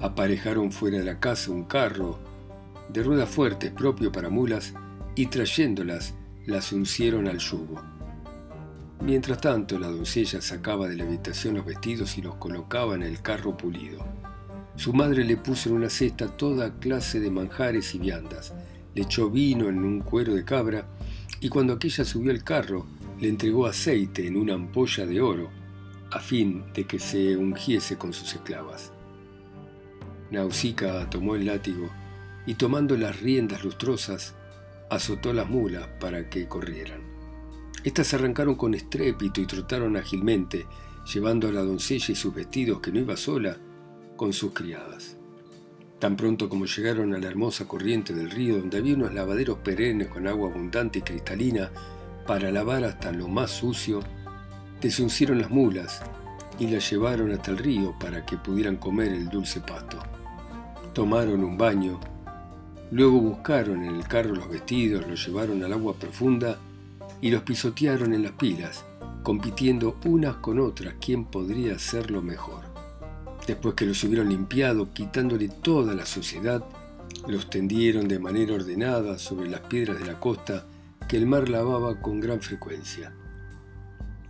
Aparejaron 0.00 0.72
fuera 0.72 0.98
de 0.98 1.04
la 1.04 1.20
casa 1.20 1.50
un 1.50 1.64
carro 1.64 2.18
de 2.88 3.02
ruedas 3.02 3.28
fuertes 3.28 3.70
propio 3.70 4.12
para 4.12 4.28
mulas 4.28 4.74
y 5.14 5.26
trayéndolas 5.26 6.14
las 6.46 6.72
uncieron 6.72 7.28
al 7.28 7.38
yugo. 7.38 7.80
Mientras 9.00 9.40
tanto, 9.40 9.78
la 9.78 9.88
doncella 9.88 10.40
sacaba 10.40 10.86
de 10.88 10.96
la 10.96 11.04
habitación 11.04 11.56
los 11.56 11.64
vestidos 11.64 12.18
y 12.18 12.22
los 12.22 12.36
colocaba 12.36 12.94
en 12.94 13.02
el 13.02 13.20
carro 13.20 13.56
pulido. 13.56 14.04
Su 14.76 14.92
madre 14.92 15.24
le 15.24 15.36
puso 15.36 15.68
en 15.68 15.76
una 15.76 15.90
cesta 15.90 16.28
toda 16.28 16.78
clase 16.78 17.18
de 17.20 17.30
manjares 17.30 17.94
y 17.94 17.98
viandas, 17.98 18.54
le 18.94 19.02
echó 19.02 19.28
vino 19.28 19.68
en 19.68 19.78
un 19.84 20.00
cuero 20.00 20.34
de 20.34 20.44
cabra 20.44 20.86
y 21.40 21.48
cuando 21.48 21.72
aquella 21.72 22.04
subió 22.04 22.30
al 22.30 22.44
carro, 22.44 22.86
le 23.22 23.28
entregó 23.28 23.66
aceite 23.66 24.26
en 24.26 24.36
una 24.36 24.54
ampolla 24.54 25.06
de 25.06 25.20
oro, 25.20 25.48
a 26.10 26.18
fin 26.18 26.64
de 26.74 26.88
que 26.88 26.98
se 26.98 27.36
ungiese 27.36 27.96
con 27.96 28.12
sus 28.12 28.34
esclavas. 28.34 28.92
Nausicaa 30.32 31.08
tomó 31.08 31.36
el 31.36 31.46
látigo 31.46 31.88
y 32.46 32.54
tomando 32.54 32.96
las 32.96 33.20
riendas 33.20 33.62
lustrosas, 33.62 34.34
azotó 34.90 35.32
las 35.32 35.48
mulas 35.48 35.86
para 36.00 36.28
que 36.28 36.48
corrieran. 36.48 37.00
Estas 37.84 38.12
arrancaron 38.12 38.56
con 38.56 38.74
estrépito 38.74 39.40
y 39.40 39.46
trotaron 39.46 39.96
ágilmente, 39.96 40.66
llevando 41.14 41.46
a 41.46 41.52
la 41.52 41.62
doncella 41.62 42.06
y 42.08 42.16
sus 42.16 42.34
vestidos, 42.34 42.80
que 42.80 42.90
no 42.90 42.98
iba 42.98 43.16
sola, 43.16 43.56
con 44.16 44.32
sus 44.32 44.52
criadas. 44.52 45.16
Tan 46.00 46.16
pronto 46.16 46.48
como 46.48 46.66
llegaron 46.66 47.14
a 47.14 47.18
la 47.18 47.28
hermosa 47.28 47.68
corriente 47.68 48.14
del 48.14 48.32
río, 48.32 48.58
donde 48.58 48.78
había 48.78 48.96
unos 48.96 49.14
lavaderos 49.14 49.58
perennes 49.58 50.08
con 50.08 50.26
agua 50.26 50.50
abundante 50.50 50.98
y 50.98 51.02
cristalina, 51.02 51.70
para 52.26 52.50
lavar 52.50 52.84
hasta 52.84 53.12
lo 53.12 53.28
más 53.28 53.50
sucio, 53.50 54.00
desuncieron 54.80 55.40
las 55.40 55.50
mulas 55.50 56.02
y 56.58 56.66
las 56.68 56.90
llevaron 56.90 57.32
hasta 57.32 57.50
el 57.50 57.58
río 57.58 57.94
para 57.98 58.24
que 58.24 58.36
pudieran 58.36 58.76
comer 58.76 59.12
el 59.12 59.28
dulce 59.28 59.60
pasto. 59.60 59.98
Tomaron 60.92 61.42
un 61.42 61.56
baño, 61.56 61.98
luego 62.90 63.20
buscaron 63.20 63.82
en 63.84 63.96
el 63.96 64.06
carro 64.06 64.34
los 64.34 64.48
vestidos, 64.48 65.06
los 65.08 65.26
llevaron 65.26 65.62
al 65.64 65.72
agua 65.72 65.94
profunda 65.94 66.58
y 67.20 67.30
los 67.30 67.42
pisotearon 67.42 68.12
en 68.12 68.22
las 68.22 68.32
pilas, 68.32 68.84
compitiendo 69.22 69.96
unas 70.04 70.36
con 70.36 70.60
otras 70.60 70.94
quién 71.00 71.24
podría 71.24 71.76
hacerlo 71.76 72.20
mejor. 72.22 72.62
Después 73.46 73.74
que 73.74 73.86
los 73.86 74.02
hubieron 74.04 74.28
limpiado, 74.28 74.92
quitándole 74.92 75.48
toda 75.48 75.94
la 75.94 76.06
suciedad, 76.06 76.64
los 77.26 77.50
tendieron 77.50 78.08
de 78.08 78.18
manera 78.18 78.54
ordenada 78.54 79.18
sobre 79.18 79.48
las 79.48 79.60
piedras 79.60 79.98
de 79.98 80.06
la 80.06 80.18
costa 80.20 80.64
que 81.06 81.16
el 81.16 81.26
mar 81.26 81.48
lavaba 81.48 82.00
con 82.00 82.20
gran 82.20 82.40
frecuencia. 82.40 83.14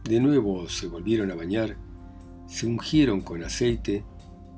De 0.05 0.21
nuevo 0.21 0.69
se 0.69 0.87
volvieron 0.87 1.31
a 1.31 1.35
bañar, 1.35 1.77
se 2.47 2.67
ungieron 2.67 3.21
con 3.21 3.43
aceite 3.43 4.05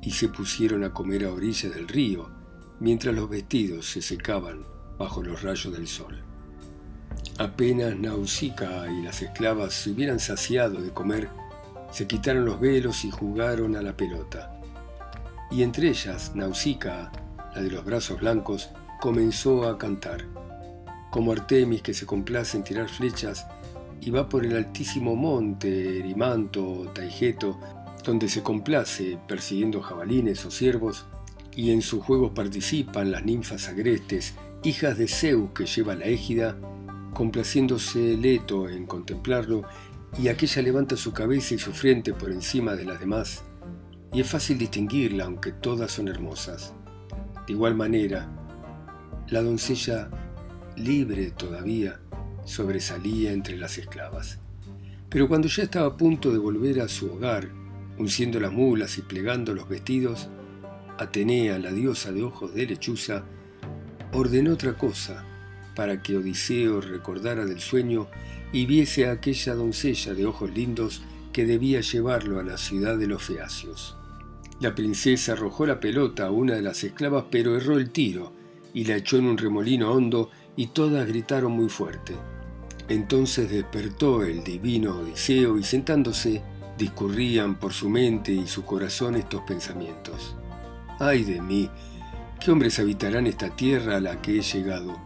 y 0.02 0.10
se 0.10 0.28
pusieron 0.28 0.84
a 0.84 0.92
comer 0.92 1.24
a 1.24 1.32
orilla 1.32 1.70
del 1.70 1.88
río, 1.88 2.30
mientras 2.80 3.14
los 3.14 3.28
vestidos 3.28 3.86
se 3.86 4.02
secaban 4.02 4.64
bajo 4.98 5.22
los 5.22 5.42
rayos 5.42 5.72
del 5.72 5.86
sol. 5.86 6.22
Apenas 7.38 7.96
Nausicaa 7.96 8.90
y 8.90 9.02
las 9.02 9.22
esclavas 9.22 9.74
se 9.74 9.90
hubieran 9.90 10.20
saciado 10.20 10.80
de 10.80 10.90
comer, 10.90 11.28
se 11.90 12.06
quitaron 12.06 12.44
los 12.44 12.60
velos 12.60 13.04
y 13.04 13.10
jugaron 13.10 13.76
a 13.76 13.82
la 13.82 13.96
pelota. 13.96 14.60
Y 15.50 15.62
entre 15.62 15.88
ellas, 15.88 16.32
Nausicaa, 16.34 17.12
la 17.54 17.62
de 17.62 17.70
los 17.70 17.84
brazos 17.84 18.20
blancos, 18.20 18.70
comenzó 19.00 19.68
a 19.68 19.78
cantar 19.78 20.33
como 21.14 21.30
Artemis 21.30 21.80
que 21.80 21.94
se 21.94 22.06
complace 22.06 22.56
en 22.56 22.64
tirar 22.64 22.88
flechas 22.88 23.46
y 24.00 24.10
va 24.10 24.28
por 24.28 24.44
el 24.44 24.56
altísimo 24.56 25.14
monte 25.14 26.00
Erimanto 26.00 26.68
o 26.68 26.86
Taigeto, 26.88 27.60
donde 28.04 28.28
se 28.28 28.42
complace 28.42 29.16
persiguiendo 29.28 29.80
jabalines 29.80 30.44
o 30.44 30.50
ciervos, 30.50 31.06
y 31.54 31.70
en 31.70 31.82
sus 31.82 32.02
juegos 32.02 32.32
participan 32.34 33.12
las 33.12 33.24
ninfas 33.24 33.68
agrestes, 33.68 34.34
hijas 34.64 34.98
de 34.98 35.06
Zeus 35.06 35.50
que 35.54 35.66
lleva 35.66 35.94
la 35.94 36.06
égida, 36.06 36.58
complaciéndose 37.12 38.16
Leto 38.16 38.68
en 38.68 38.84
contemplarlo, 38.84 39.62
y 40.18 40.26
aquella 40.26 40.62
levanta 40.62 40.96
su 40.96 41.12
cabeza 41.12 41.54
y 41.54 41.58
su 41.58 41.72
frente 41.72 42.12
por 42.12 42.32
encima 42.32 42.74
de 42.74 42.86
las 42.86 42.98
demás, 42.98 43.44
y 44.12 44.20
es 44.20 44.26
fácil 44.26 44.58
distinguirla 44.58 45.26
aunque 45.26 45.52
todas 45.52 45.92
son 45.92 46.08
hermosas. 46.08 46.74
De 47.46 47.52
igual 47.52 47.76
manera, 47.76 48.28
la 49.28 49.42
doncella 49.42 50.10
libre 50.76 51.30
todavía, 51.30 52.00
sobresalía 52.44 53.32
entre 53.32 53.56
las 53.56 53.78
esclavas. 53.78 54.38
Pero 55.08 55.28
cuando 55.28 55.48
ya 55.48 55.62
estaba 55.62 55.86
a 55.86 55.96
punto 55.96 56.32
de 56.32 56.38
volver 56.38 56.80
a 56.80 56.88
su 56.88 57.12
hogar, 57.12 57.48
unciendo 57.98 58.40
las 58.40 58.52
mulas 58.52 58.98
y 58.98 59.02
plegando 59.02 59.54
los 59.54 59.68
vestidos, 59.68 60.28
Atenea, 60.98 61.58
la 61.58 61.72
diosa 61.72 62.12
de 62.12 62.22
ojos 62.22 62.54
de 62.54 62.66
lechuza, 62.66 63.24
ordenó 64.12 64.52
otra 64.52 64.74
cosa 64.74 65.24
para 65.74 66.02
que 66.02 66.16
Odiseo 66.16 66.80
recordara 66.80 67.44
del 67.46 67.60
sueño 67.60 68.08
y 68.52 68.66
viese 68.66 69.06
a 69.06 69.12
aquella 69.12 69.54
doncella 69.54 70.14
de 70.14 70.26
ojos 70.26 70.50
lindos 70.52 71.02
que 71.32 71.44
debía 71.44 71.80
llevarlo 71.80 72.38
a 72.38 72.44
la 72.44 72.56
ciudad 72.56 72.96
de 72.96 73.08
los 73.08 73.24
feacios. 73.24 73.96
La 74.60 74.74
princesa 74.74 75.32
arrojó 75.32 75.66
la 75.66 75.80
pelota 75.80 76.26
a 76.26 76.30
una 76.30 76.54
de 76.54 76.62
las 76.62 76.84
esclavas, 76.84 77.24
pero 77.30 77.56
erró 77.56 77.76
el 77.76 77.90
tiro 77.90 78.32
y 78.72 78.84
la 78.84 78.96
echó 78.96 79.16
en 79.16 79.26
un 79.26 79.36
remolino 79.36 79.90
hondo 79.90 80.30
y 80.56 80.68
todas 80.68 81.06
gritaron 81.06 81.52
muy 81.52 81.68
fuerte. 81.68 82.14
Entonces 82.88 83.50
despertó 83.50 84.22
el 84.22 84.44
divino 84.44 84.98
Odiseo 84.98 85.58
y 85.58 85.64
sentándose 85.64 86.42
discurrían 86.76 87.56
por 87.56 87.72
su 87.72 87.88
mente 87.88 88.32
y 88.32 88.46
su 88.46 88.64
corazón 88.64 89.16
estos 89.16 89.42
pensamientos. 89.42 90.36
¡Ay 90.98 91.24
de 91.24 91.40
mí! 91.40 91.70
¿Qué 92.40 92.50
hombres 92.50 92.78
habitarán 92.78 93.26
esta 93.26 93.56
tierra 93.56 93.96
a 93.96 94.00
la 94.00 94.20
que 94.20 94.38
he 94.38 94.42
llegado? 94.42 94.98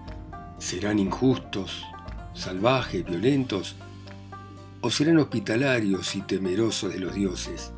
¿Serán 0.58 0.98
injustos, 0.98 1.84
salvajes, 2.34 3.04
violentos? 3.04 3.76
¿O 4.80 4.90
serán 4.90 5.18
hospitalarios 5.18 6.16
y 6.16 6.22
temerosos 6.22 6.92
de 6.92 6.98
los 6.98 7.14
dioses? 7.14 7.72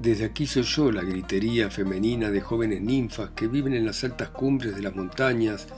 Desde 0.00 0.24
aquí 0.24 0.46
soy 0.46 0.64
yo 0.64 0.90
la 0.90 1.02
gritería 1.02 1.70
femenina 1.70 2.30
de 2.30 2.40
jóvenes 2.40 2.80
ninfas 2.80 3.30
que 3.36 3.46
viven 3.46 3.74
en 3.74 3.86
las 3.86 4.02
altas 4.02 4.30
cumbres 4.30 4.74
de 4.74 4.82
las 4.82 4.96
montañas 4.96 5.68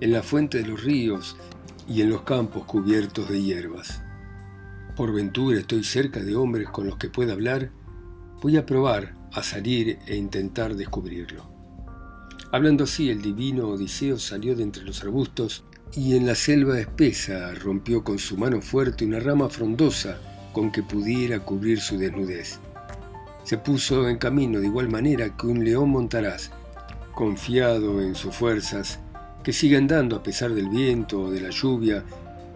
en 0.00 0.12
la 0.12 0.22
fuente 0.22 0.58
de 0.58 0.68
los 0.68 0.82
ríos 0.82 1.36
y 1.88 2.02
en 2.02 2.10
los 2.10 2.22
campos 2.22 2.64
cubiertos 2.64 3.28
de 3.28 3.42
hierbas. 3.42 4.02
Por 4.96 5.12
ventura 5.12 5.58
estoy 5.58 5.84
cerca 5.84 6.20
de 6.20 6.36
hombres 6.36 6.68
con 6.68 6.86
los 6.86 6.96
que 6.96 7.08
pueda 7.08 7.32
hablar, 7.32 7.70
voy 8.42 8.56
a 8.56 8.66
probar 8.66 9.14
a 9.32 9.42
salir 9.42 9.98
e 10.06 10.16
intentar 10.16 10.74
descubrirlo. 10.74 11.48
Hablando 12.52 12.84
así, 12.84 13.10
el 13.10 13.22
divino 13.22 13.68
Odiseo 13.68 14.18
salió 14.18 14.56
de 14.56 14.64
entre 14.64 14.82
los 14.82 15.02
arbustos 15.02 15.64
y 15.94 16.16
en 16.16 16.26
la 16.26 16.34
selva 16.34 16.78
espesa 16.78 17.54
rompió 17.54 18.02
con 18.02 18.18
su 18.18 18.36
mano 18.36 18.60
fuerte 18.60 19.04
una 19.04 19.20
rama 19.20 19.48
frondosa 19.48 20.18
con 20.52 20.72
que 20.72 20.82
pudiera 20.82 21.40
cubrir 21.40 21.80
su 21.80 21.96
desnudez. 21.96 22.58
Se 23.44 23.58
puso 23.58 24.08
en 24.08 24.18
camino 24.18 24.60
de 24.60 24.66
igual 24.66 24.88
manera 24.88 25.36
que 25.36 25.46
un 25.46 25.64
león 25.64 25.90
montaraz, 25.90 26.50
confiado 27.14 28.00
en 28.00 28.14
sus 28.14 28.34
fuerzas, 28.34 29.00
que 29.42 29.52
sigue 29.52 29.76
andando 29.76 30.16
a 30.16 30.22
pesar 30.22 30.52
del 30.54 30.68
viento 30.68 31.22
o 31.22 31.30
de 31.30 31.40
la 31.40 31.50
lluvia 31.50 32.04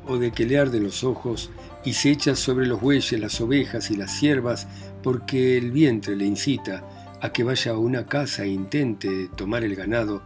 o 0.07 0.19
de 0.19 0.33
que 0.33 0.47
le 0.47 0.59
arden 0.59 0.85
los 0.85 1.03
ojos, 1.03 1.51
y 1.85 1.95
se 1.95 2.11
echa 2.11 2.35
sobre 2.35 2.67
los 2.67 2.81
bueyes, 2.81 3.19
las 3.21 3.41
ovejas 3.41 3.91
y 3.91 3.97
las 3.97 4.11
ciervas, 4.11 4.67
porque 5.03 5.59
el 5.59 5.71
vientre 5.71 6.17
le 6.17 6.25
incita 6.25 6.85
a 7.21 7.33
que 7.33 7.45
vaya 7.45 7.73
a 7.73 7.79
una 7.79 8.07
casa 8.07 8.45
e 8.45 8.49
intente 8.49 9.29
tomar 9.35 9.65
el 9.65 9.75
ganado. 9.77 10.23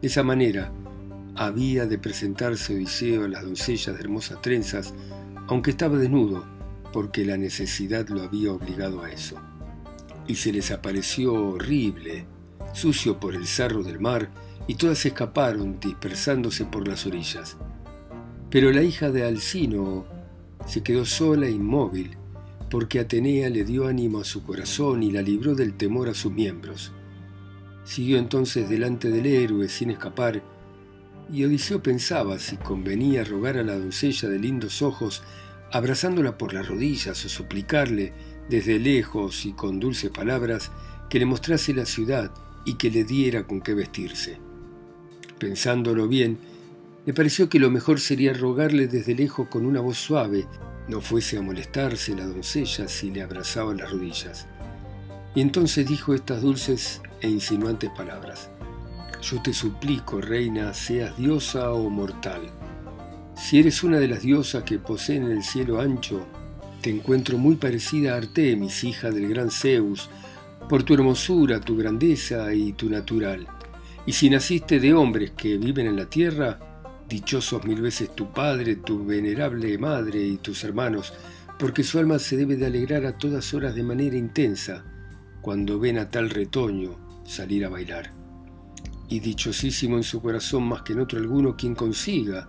De 0.00 0.08
esa 0.08 0.22
manera 0.22 0.72
había 1.34 1.86
de 1.86 1.98
presentarse 1.98 2.74
Odiseo 2.74 3.24
a 3.24 3.28
las 3.28 3.42
doncellas 3.42 3.94
de 3.94 4.00
hermosas 4.02 4.42
trenzas, 4.42 4.94
aunque 5.48 5.70
estaba 5.70 5.98
desnudo, 5.98 6.44
porque 6.92 7.24
la 7.24 7.36
necesidad 7.36 8.08
lo 8.08 8.22
había 8.22 8.52
obligado 8.52 9.02
a 9.02 9.10
eso. 9.10 9.36
Y 10.26 10.34
se 10.34 10.52
les 10.52 10.70
apareció 10.70 11.32
horrible, 11.32 12.26
sucio 12.74 13.18
por 13.18 13.34
el 13.34 13.46
sarro 13.46 13.82
del 13.82 13.98
mar, 13.98 14.30
y 14.66 14.74
todas 14.76 15.04
escaparon 15.04 15.80
dispersándose 15.80 16.64
por 16.64 16.86
las 16.86 17.06
orillas. 17.06 17.56
Pero 18.50 18.70
la 18.72 18.82
hija 18.82 19.10
de 19.10 19.24
Alcino 19.24 20.04
se 20.66 20.82
quedó 20.82 21.04
sola 21.04 21.46
e 21.46 21.50
inmóvil, 21.50 22.16
porque 22.70 23.00
Atenea 23.00 23.50
le 23.50 23.64
dio 23.64 23.86
ánimo 23.86 24.20
a 24.20 24.24
su 24.24 24.42
corazón 24.44 25.02
y 25.02 25.10
la 25.10 25.22
libró 25.22 25.54
del 25.54 25.74
temor 25.74 26.08
a 26.08 26.14
sus 26.14 26.32
miembros. 26.32 26.92
Siguió 27.84 28.18
entonces 28.18 28.68
delante 28.68 29.10
del 29.10 29.26
héroe 29.26 29.68
sin 29.68 29.90
escapar, 29.90 30.42
y 31.32 31.44
Odiseo 31.44 31.82
pensaba 31.82 32.38
si 32.38 32.56
convenía 32.56 33.24
rogar 33.24 33.56
a 33.56 33.62
la 33.62 33.78
doncella 33.78 34.28
de 34.28 34.38
lindos 34.38 34.82
ojos, 34.82 35.22
abrazándola 35.72 36.36
por 36.36 36.52
las 36.52 36.68
rodillas 36.68 37.24
o 37.24 37.28
suplicarle 37.28 38.12
desde 38.48 38.78
lejos 38.78 39.46
y 39.46 39.52
con 39.52 39.80
dulces 39.80 40.10
palabras 40.10 40.70
que 41.08 41.18
le 41.18 41.26
mostrase 41.26 41.74
la 41.74 41.86
ciudad 41.86 42.30
y 42.64 42.74
que 42.74 42.90
le 42.90 43.04
diera 43.04 43.46
con 43.46 43.60
qué 43.60 43.74
vestirse. 43.74 44.51
Pensándolo 45.42 46.06
bien, 46.06 46.38
me 47.04 47.12
pareció 47.12 47.48
que 47.48 47.58
lo 47.58 47.68
mejor 47.68 47.98
sería 47.98 48.32
rogarle 48.32 48.86
desde 48.86 49.16
lejos 49.16 49.48
con 49.48 49.66
una 49.66 49.80
voz 49.80 49.98
suave, 49.98 50.46
no 50.86 51.00
fuese 51.00 51.36
a 51.36 51.42
molestarse 51.42 52.14
la 52.14 52.24
doncella 52.24 52.86
si 52.86 53.10
le 53.10 53.22
abrazaba 53.22 53.74
las 53.74 53.90
rodillas. 53.90 54.46
Y 55.34 55.40
entonces 55.40 55.88
dijo 55.88 56.14
estas 56.14 56.42
dulces 56.42 57.00
e 57.20 57.28
insinuantes 57.28 57.90
palabras. 57.90 58.50
Yo 59.20 59.42
te 59.42 59.52
suplico, 59.52 60.20
reina, 60.20 60.72
seas 60.74 61.16
diosa 61.18 61.72
o 61.72 61.90
mortal. 61.90 62.42
Si 63.34 63.58
eres 63.58 63.82
una 63.82 63.98
de 63.98 64.06
las 64.06 64.22
diosas 64.22 64.62
que 64.62 64.78
poseen 64.78 65.24
el 65.24 65.42
cielo 65.42 65.80
ancho, 65.80 66.24
te 66.82 66.90
encuentro 66.90 67.36
muy 67.36 67.56
parecida 67.56 68.14
a 68.14 68.18
Artemis, 68.18 68.84
hija 68.84 69.10
del 69.10 69.28
gran 69.28 69.50
Zeus, 69.50 70.08
por 70.68 70.84
tu 70.84 70.94
hermosura, 70.94 71.58
tu 71.58 71.76
grandeza 71.76 72.54
y 72.54 72.74
tu 72.74 72.88
natural. 72.88 73.48
Y 74.04 74.12
si 74.12 74.28
naciste 74.28 74.80
de 74.80 74.94
hombres 74.94 75.32
que 75.32 75.58
viven 75.58 75.86
en 75.86 75.96
la 75.96 76.06
tierra, 76.06 76.58
dichosos 77.08 77.64
mil 77.64 77.80
veces 77.80 78.14
tu 78.14 78.32
padre, 78.32 78.76
tu 78.76 79.04
venerable 79.04 79.78
madre 79.78 80.20
y 80.26 80.38
tus 80.38 80.64
hermanos, 80.64 81.12
porque 81.58 81.84
su 81.84 81.98
alma 81.98 82.18
se 82.18 82.36
debe 82.36 82.56
de 82.56 82.66
alegrar 82.66 83.06
a 83.06 83.16
todas 83.16 83.54
horas 83.54 83.74
de 83.74 83.84
manera 83.84 84.16
intensa 84.16 84.84
cuando 85.40 85.78
ven 85.78 85.98
a 85.98 86.08
tal 86.08 86.30
retoño 86.30 87.22
salir 87.24 87.64
a 87.64 87.68
bailar. 87.68 88.12
Y 89.08 89.20
dichosísimo 89.20 89.96
en 89.98 90.02
su 90.02 90.20
corazón 90.20 90.64
más 90.64 90.82
que 90.82 90.94
en 90.94 91.00
otro 91.00 91.18
alguno 91.18 91.56
quien 91.56 91.74
consiga, 91.74 92.48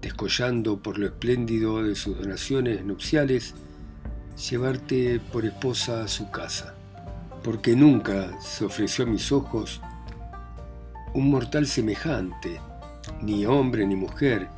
descollando 0.00 0.80
por 0.80 0.98
lo 0.98 1.06
espléndido 1.06 1.82
de 1.82 1.94
sus 1.94 2.16
donaciones 2.16 2.84
nupciales, 2.84 3.54
llevarte 4.48 5.20
por 5.32 5.44
esposa 5.44 6.04
a 6.04 6.08
su 6.08 6.30
casa, 6.30 6.74
porque 7.42 7.74
nunca 7.74 8.40
se 8.40 8.64
ofreció 8.64 9.04
a 9.04 9.08
mis 9.08 9.32
ojos 9.32 9.80
un 11.14 11.30
mortal 11.30 11.66
semejante, 11.66 12.60
ni 13.22 13.46
hombre 13.46 13.86
ni 13.86 13.96
mujer, 13.96 14.48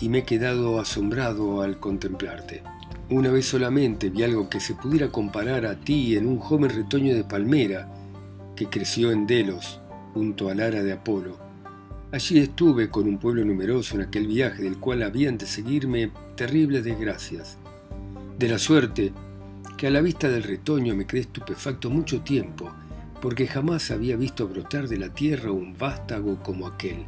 y 0.00 0.08
me 0.08 0.18
he 0.18 0.24
quedado 0.24 0.80
asombrado 0.80 1.62
al 1.62 1.78
contemplarte. 1.78 2.62
Una 3.10 3.30
vez 3.30 3.46
solamente 3.46 4.10
vi 4.10 4.22
algo 4.22 4.48
que 4.48 4.60
se 4.60 4.74
pudiera 4.74 5.08
comparar 5.08 5.66
a 5.66 5.76
ti 5.76 6.16
en 6.16 6.26
un 6.26 6.38
joven 6.38 6.70
retoño 6.70 7.14
de 7.14 7.24
palmera 7.24 7.88
que 8.56 8.66
creció 8.66 9.12
en 9.12 9.26
Delos, 9.26 9.80
junto 10.14 10.48
al 10.48 10.60
ara 10.60 10.82
de 10.82 10.92
Apolo. 10.92 11.38
Allí 12.10 12.38
estuve 12.38 12.90
con 12.90 13.06
un 13.06 13.18
pueblo 13.18 13.44
numeroso 13.44 13.94
en 13.94 14.02
aquel 14.02 14.26
viaje 14.26 14.62
del 14.62 14.78
cual 14.78 15.02
habían 15.02 15.38
de 15.38 15.46
seguirme 15.46 16.10
terribles 16.36 16.84
desgracias. 16.84 17.58
De 18.38 18.48
la 18.48 18.58
suerte 18.58 19.12
que 19.76 19.86
a 19.86 19.90
la 19.90 20.00
vista 20.00 20.28
del 20.28 20.42
retoño 20.42 20.94
me 20.94 21.06
quedé 21.06 21.20
estupefacto 21.22 21.90
mucho 21.90 22.20
tiempo, 22.20 22.70
porque 23.22 23.46
jamás 23.46 23.92
había 23.92 24.16
visto 24.16 24.48
brotar 24.48 24.88
de 24.88 24.98
la 24.98 25.14
tierra 25.14 25.52
un 25.52 25.78
vástago 25.78 26.42
como 26.42 26.66
aquel. 26.66 27.06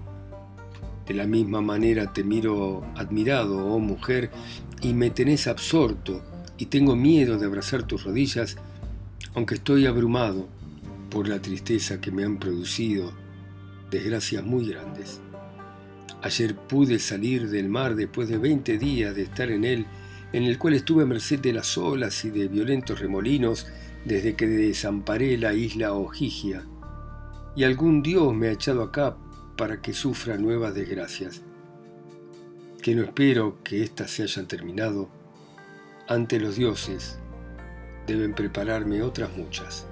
De 1.08 1.12
la 1.12 1.26
misma 1.26 1.60
manera 1.60 2.12
te 2.12 2.22
miro 2.22 2.86
admirado, 2.94 3.66
oh 3.66 3.80
mujer, 3.80 4.30
y 4.80 4.94
me 4.94 5.10
tenés 5.10 5.48
absorto, 5.48 6.22
y 6.56 6.66
tengo 6.66 6.94
miedo 6.94 7.36
de 7.36 7.46
abrazar 7.46 7.82
tus 7.82 8.04
rodillas, 8.04 8.56
aunque 9.34 9.56
estoy 9.56 9.86
abrumado 9.86 10.46
por 11.10 11.26
la 11.26 11.42
tristeza 11.42 12.00
que 12.00 12.12
me 12.12 12.22
han 12.22 12.38
producido 12.38 13.12
desgracias 13.90 14.44
muy 14.44 14.68
grandes. 14.68 15.20
Ayer 16.22 16.54
pude 16.54 17.00
salir 17.00 17.50
del 17.50 17.68
mar 17.68 17.96
después 17.96 18.28
de 18.28 18.38
veinte 18.38 18.78
días 18.78 19.16
de 19.16 19.22
estar 19.22 19.50
en 19.50 19.64
él, 19.64 19.84
en 20.32 20.44
el 20.44 20.58
cual 20.58 20.74
estuve 20.74 21.02
a 21.02 21.06
merced 21.06 21.40
de 21.40 21.52
las 21.52 21.76
olas 21.76 22.24
y 22.24 22.30
de 22.30 22.46
violentos 22.46 23.00
remolinos 23.00 23.66
desde 24.04 24.34
que 24.34 24.46
desamparé 24.46 25.36
la 25.38 25.54
isla 25.54 25.92
Ojigia, 25.92 26.64
y 27.56 27.64
algún 27.64 28.02
dios 28.02 28.34
me 28.34 28.48
ha 28.48 28.52
echado 28.52 28.82
acá 28.82 29.16
para 29.56 29.80
que 29.80 29.92
sufra 29.92 30.36
nuevas 30.36 30.74
desgracias, 30.74 31.42
que 32.82 32.94
no 32.94 33.02
espero 33.02 33.62
que 33.62 33.82
éstas 33.82 34.10
se 34.10 34.24
hayan 34.24 34.46
terminado, 34.46 35.08
ante 36.08 36.38
los 36.38 36.56
dioses 36.56 37.18
deben 38.06 38.34
prepararme 38.34 39.02
otras 39.02 39.34
muchas. 39.36 39.86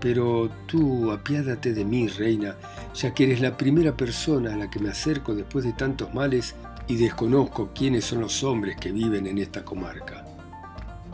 Pero 0.00 0.50
tú 0.66 1.10
apiádate 1.10 1.72
de 1.74 1.84
mí, 1.84 2.08
reina, 2.08 2.56
ya 2.94 3.14
que 3.14 3.24
eres 3.24 3.40
la 3.40 3.56
primera 3.56 3.96
persona 3.96 4.54
a 4.54 4.56
la 4.56 4.70
que 4.70 4.78
me 4.78 4.90
acerco 4.90 5.34
después 5.34 5.64
de 5.64 5.72
tantos 5.72 6.12
males 6.14 6.54
y 6.86 6.96
desconozco 6.96 7.70
quiénes 7.74 8.04
son 8.04 8.20
los 8.20 8.42
hombres 8.42 8.76
que 8.76 8.92
viven 8.92 9.26
en 9.26 9.38
esta 9.38 9.64
comarca. 9.64 10.27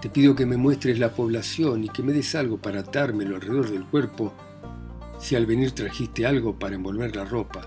Te 0.05 0.11
pido 0.11 0.35
que 0.35 0.45
me 0.45 0.59
muestres 0.59 0.99
la 0.99 1.15
población 1.15 1.85
y 1.85 1.89
que 1.89 2.03
me 2.03 2.13
des 2.13 2.35
algo 2.35 2.59
para 2.59 2.81
atármelo 2.81 3.37
alrededor 3.37 3.71
del 3.71 3.87
cuerpo, 3.87 4.35
si 5.19 5.35
al 5.35 5.47
venir 5.47 5.73
trajiste 5.73 6.27
algo 6.27 6.59
para 6.59 6.75
envolver 6.75 7.17
la 7.17 7.25
ropa, 7.25 7.63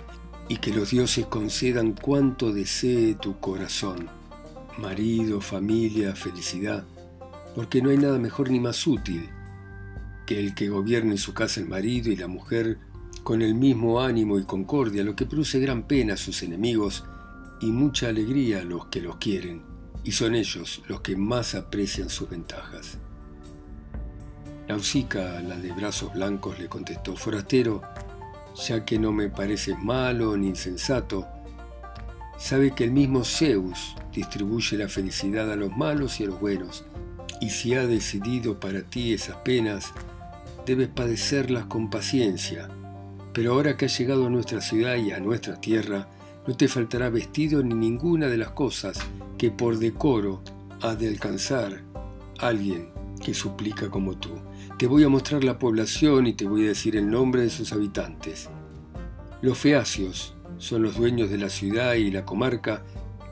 y 0.48 0.58
que 0.58 0.72
los 0.72 0.92
dioses 0.92 1.26
concedan 1.26 1.94
cuanto 1.94 2.54
desee 2.54 3.16
tu 3.16 3.40
corazón, 3.40 4.08
marido, 4.78 5.42
familia, 5.42 6.16
felicidad, 6.16 6.86
porque 7.56 7.82
no 7.82 7.90
hay 7.90 7.98
nada 7.98 8.20
mejor 8.20 8.52
ni 8.52 8.60
más 8.60 8.86
útil 8.86 9.28
que 10.28 10.40
el 10.40 10.54
que 10.54 10.70
gobierne 10.70 11.14
en 11.14 11.18
su 11.18 11.34
casa 11.34 11.60
el 11.60 11.68
marido 11.68 12.12
y 12.12 12.18
la 12.18 12.28
mujer 12.28 12.78
con 13.24 13.42
el 13.42 13.56
mismo 13.56 14.00
ánimo 14.00 14.38
y 14.38 14.44
concordia, 14.44 15.04
lo 15.04 15.16
que 15.16 15.26
produce 15.26 15.60
gran 15.60 15.88
pena 15.88 16.14
a 16.14 16.18
sus 16.18 16.44
enemigos 16.44 17.04
y 17.62 17.72
mucha 17.72 18.10
alegría 18.10 18.60
a 18.60 18.64
los 18.64 18.86
que 18.90 19.02
los 19.02 19.16
quieren, 19.16 19.77
y 20.08 20.14
son 20.14 20.36
ellos 20.36 20.82
los 20.88 21.02
que 21.02 21.18
más 21.18 21.54
aprecian 21.54 22.10
sus 22.10 22.30
ventajas. 22.30 22.98
Nausica, 24.70 25.42
la 25.42 25.58
de 25.58 25.74
brazos 25.74 26.14
blancos, 26.14 26.58
le 26.60 26.70
contestó, 26.70 27.18
Forastero, 27.18 27.82
ya 28.66 28.86
que 28.86 28.98
no 29.00 29.12
me 29.12 29.30
pareces 29.30 29.78
malo 29.78 30.38
ni 30.38 30.48
insensato, 30.48 31.28
sabe 32.38 32.74
que 32.74 32.86
el 32.86 32.92
mismo 32.92 33.26
Zeus 33.26 33.98
distribuye 34.14 34.78
la 34.78 34.88
felicidad 34.88 35.52
a 35.52 35.58
los 35.58 35.76
malos 35.76 36.22
y 36.22 36.24
a 36.24 36.28
los 36.28 36.40
buenos, 36.40 36.86
y 37.42 37.50
si 37.50 37.74
ha 37.74 37.86
decidido 37.86 38.62
para 38.62 38.84
ti 38.84 39.14
esas 39.14 39.36
penas, 39.38 39.92
debes 40.66 40.88
padecerlas 40.88 41.66
con 41.66 41.90
paciencia, 41.90 42.70
pero 43.34 43.56
ahora 43.56 43.76
que 43.76 43.88
has 43.88 44.00
llegado 44.00 44.28
a 44.28 44.30
nuestra 44.30 44.62
ciudad 44.62 44.96
y 44.96 45.12
a 45.12 45.20
nuestra 45.20 45.60
tierra, 45.60 46.08
no 46.48 46.56
te 46.56 46.68
faltará 46.68 47.10
vestido 47.10 47.62
ni 47.62 47.76
ninguna 47.76 48.28
de 48.28 48.38
las 48.38 48.52
cosas 48.52 48.98
que 49.38 49.52
por 49.52 49.78
decoro 49.78 50.42
ha 50.82 50.96
de 50.96 51.08
alcanzar 51.08 51.84
alguien 52.40 52.90
que 53.24 53.34
suplica 53.34 53.90
como 53.90 54.18
tú. 54.18 54.30
Te 54.80 54.88
voy 54.88 55.04
a 55.04 55.10
mostrar 55.10 55.44
la 55.44 55.60
población 55.60 56.28
y 56.28 56.34
te 56.34 56.48
voy 56.48 56.66
a 56.66 56.70
decir 56.70 56.96
el 56.96 57.10
nombre 57.10 57.42
de 57.42 57.50
sus 57.50 57.74
habitantes. 57.74 58.50
Los 59.42 59.58
feacios 59.58 60.36
son 60.58 60.84
los 60.84 60.96
dueños 60.96 61.30
de 61.30 61.38
la 61.38 61.50
ciudad 61.50 61.94
y 61.96 62.10
la 62.10 62.26
comarca, 62.26 62.84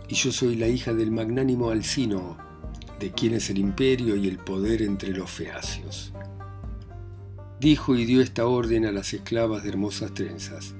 y 0.07 0.15
yo 0.15 0.31
soy 0.31 0.55
la 0.55 0.67
hija 0.67 0.93
del 0.93 1.11
magnánimo 1.11 1.71
Alcino, 1.71 2.37
de 2.99 3.11
quien 3.11 3.33
es 3.33 3.49
el 3.49 3.57
imperio 3.57 4.15
y 4.15 4.27
el 4.27 4.37
poder 4.37 4.81
entre 4.81 5.09
los 5.09 5.31
feacios 5.31 6.13
dijo 7.59 7.95
y 7.95 8.05
dio 8.05 8.21
esta 8.21 8.45
orden 8.45 8.85
a 8.85 8.91
las 8.91 9.13
esclavas 9.13 9.63
de 9.63 9.69
hermosas 9.69 10.13
trenzas. 10.13 10.75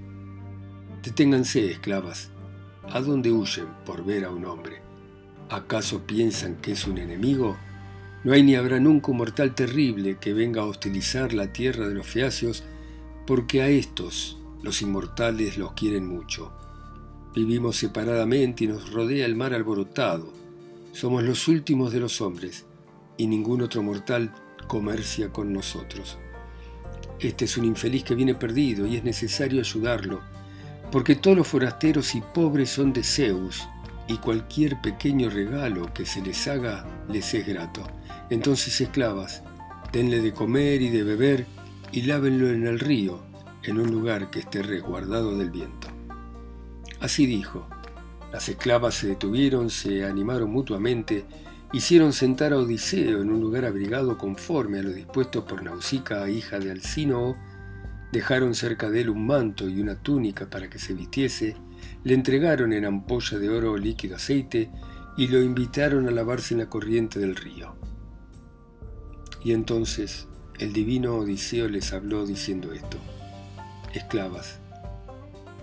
Deténganse, 1.05 1.69
esclavas. 1.69 2.31
¿A 2.89 2.99
dónde 2.99 3.31
huyen 3.31 3.67
por 3.85 4.03
ver 4.03 4.25
a 4.25 4.31
un 4.31 4.43
hombre? 4.45 4.81
¿Acaso 5.51 6.07
piensan 6.07 6.55
que 6.55 6.71
es 6.71 6.87
un 6.87 6.97
enemigo? 6.97 7.57
No 8.23 8.33
hay 8.33 8.41
ni 8.41 8.55
habrá 8.55 8.79
nunca 8.79 9.11
un 9.11 9.17
mortal 9.17 9.53
terrible 9.53 10.17
que 10.19 10.33
venga 10.33 10.63
a 10.63 10.65
hostilizar 10.65 11.31
la 11.31 11.53
tierra 11.53 11.87
de 11.87 11.93
los 11.93 12.07
feacios, 12.07 12.63
porque 13.27 13.61
a 13.61 13.69
estos, 13.69 14.39
los 14.63 14.81
inmortales, 14.81 15.59
los 15.59 15.73
quieren 15.73 16.07
mucho. 16.07 16.51
Vivimos 17.35 17.77
separadamente 17.77 18.63
y 18.63 18.67
nos 18.67 18.91
rodea 18.91 19.27
el 19.27 19.35
mar 19.35 19.53
alborotado. 19.53 20.33
Somos 20.91 21.21
los 21.21 21.47
últimos 21.47 21.93
de 21.93 21.99
los 21.99 22.19
hombres 22.19 22.65
y 23.15 23.27
ningún 23.27 23.61
otro 23.61 23.83
mortal 23.83 24.33
comercia 24.67 25.31
con 25.31 25.53
nosotros. 25.53 26.17
Este 27.19 27.45
es 27.45 27.57
un 27.57 27.65
infeliz 27.65 28.03
que 28.03 28.15
viene 28.15 28.33
perdido 28.33 28.87
y 28.87 28.95
es 28.95 29.03
necesario 29.03 29.59
ayudarlo, 29.59 30.21
porque 30.91 31.15
todos 31.15 31.37
los 31.37 31.47
forasteros 31.47 32.15
y 32.15 32.21
pobres 32.21 32.69
son 32.69 32.93
de 32.93 33.03
Zeus, 33.03 33.67
y 34.07 34.17
cualquier 34.17 34.81
pequeño 34.81 35.29
regalo 35.29 35.93
que 35.93 36.05
se 36.05 36.21
les 36.21 36.47
haga 36.47 36.85
les 37.09 37.33
es 37.33 37.45
grato. 37.45 37.81
Entonces, 38.29 38.79
esclavas, 38.81 39.43
denle 39.91 40.21
de 40.21 40.33
comer 40.33 40.81
y 40.81 40.89
de 40.89 41.03
beber 41.03 41.45
y 41.91 42.03
lávenlo 42.03 42.49
en 42.49 42.67
el 42.67 42.79
río, 42.79 43.23
en 43.63 43.79
un 43.79 43.89
lugar 43.91 44.29
que 44.29 44.39
esté 44.39 44.61
resguardado 44.61 45.37
del 45.37 45.51
viento. 45.51 45.87
Así 46.99 47.25
dijo. 47.25 47.67
Las 48.31 48.49
esclavas 48.49 48.95
se 48.95 49.07
detuvieron, 49.07 49.69
se 49.69 50.03
animaron 50.03 50.51
mutuamente, 50.51 51.23
hicieron 51.71 52.11
sentar 52.11 52.51
a 52.51 52.57
Odiseo 52.57 53.21
en 53.21 53.31
un 53.31 53.39
lugar 53.39 53.63
abrigado 53.63 54.17
conforme 54.17 54.79
a 54.79 54.83
lo 54.83 54.91
dispuesto 54.91 55.45
por 55.45 55.63
Nausica, 55.63 56.29
hija 56.29 56.59
de 56.59 56.71
Alcínoo, 56.71 57.37
dejaron 58.11 58.55
cerca 58.55 58.89
de 58.89 59.01
él 59.01 59.09
un 59.09 59.25
manto 59.25 59.67
y 59.69 59.81
una 59.81 59.95
túnica 59.95 60.49
para 60.49 60.69
que 60.69 60.79
se 60.79 60.93
vistiese, 60.93 61.55
le 62.03 62.13
entregaron 62.13 62.73
en 62.73 62.85
ampolla 62.85 63.37
de 63.37 63.49
oro 63.49 63.77
líquido 63.77 64.15
aceite 64.15 64.71
y 65.17 65.27
lo 65.27 65.41
invitaron 65.41 66.07
a 66.07 66.11
lavarse 66.11 66.53
en 66.53 66.61
la 66.61 66.69
corriente 66.69 67.19
del 67.19 67.35
río. 67.35 67.75
Y 69.43 69.53
entonces 69.53 70.27
el 70.59 70.73
divino 70.73 71.15
Odiseo 71.15 71.67
les 71.67 71.93
habló 71.93 72.25
diciendo 72.25 72.71
esto, 72.73 72.97
Esclavas, 73.93 74.59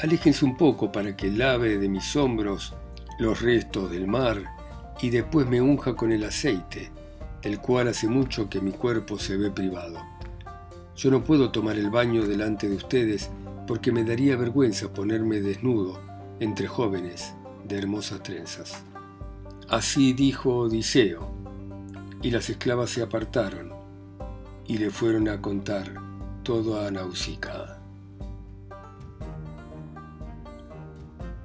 aléjense 0.01 0.45
un 0.45 0.57
poco 0.57 0.93
para 0.93 1.17
que 1.17 1.31
lave 1.31 1.79
de 1.79 1.89
mis 1.89 2.17
hombros 2.17 2.75
los 3.19 3.41
restos 3.41 3.91
del 3.91 4.07
mar 4.07 4.45
y 5.01 5.11
después 5.11 5.47
me 5.47 5.61
unja 5.61 5.95
con 5.95 6.13
el 6.13 6.25
aceite, 6.25 6.91
del 7.43 7.59
cual 7.61 7.89
hace 7.89 8.09
mucho 8.09 8.49
que 8.49 8.61
mi 8.61 8.73
cuerpo 8.73 9.19
se 9.19 9.37
ve 9.37 9.51
privado. 9.51 10.12
Yo 10.97 11.11
no 11.11 11.25
puedo 11.25 11.51
tomar 11.51 11.77
el 11.79 11.91
baño 11.91 12.27
delante 12.27 12.69
de 12.69 12.77
ustedes 12.77 13.31
porque 13.67 13.93
me 13.93 14.05
daría 14.05 14.37
vergüenza 14.37 14.93
ponerme 14.93 15.41
desnudo 15.41 16.01
entre 16.41 16.67
jóvenes 16.67 17.35
de 17.67 17.79
hermosas 17.79 18.23
trenzas. 18.23 18.85
Así 19.69 20.13
dijo 20.13 20.59
Odiseo, 20.59 21.31
y 22.23 22.31
las 22.31 22.51
esclavas 22.51 22.91
se 22.91 23.03
apartaron 23.03 23.73
y 24.67 24.79
le 24.79 24.91
fueron 24.91 25.29
a 25.29 25.41
contar 25.41 25.93
todo 26.43 26.81
a 26.81 26.91
Nausicaa. 26.91 27.79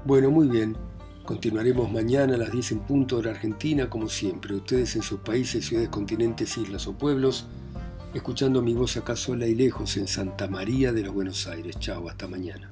Bueno, 0.06 0.32
muy 0.32 0.48
bien. 0.48 0.78
Continuaremos 1.26 1.92
mañana 1.92 2.36
a 2.36 2.38
las 2.38 2.52
10 2.52 2.72
en 2.72 2.80
punto 2.80 3.18
hora 3.18 3.32
argentina, 3.32 3.90
como 3.90 4.08
siempre. 4.08 4.56
Ustedes 4.56 4.96
en 4.96 5.02
sus 5.02 5.20
países, 5.20 5.66
ciudades, 5.66 5.90
continentes, 5.90 6.58
islas 6.58 6.88
o 6.88 6.98
pueblos, 6.98 7.48
escuchando 8.14 8.62
mi 8.62 8.74
voz 8.74 8.98
acá 8.98 9.16
sola 9.16 9.48
y 9.48 9.56
lejos 9.56 9.98
en 9.98 10.08
Santa 10.08 10.48
María 10.48 10.92
de 10.92 11.04
los 11.04 11.14
Buenos 11.14 11.48
Aires. 11.48 11.78
Chao, 11.80 12.10
hasta 12.10 12.28
mañana. 12.28 12.72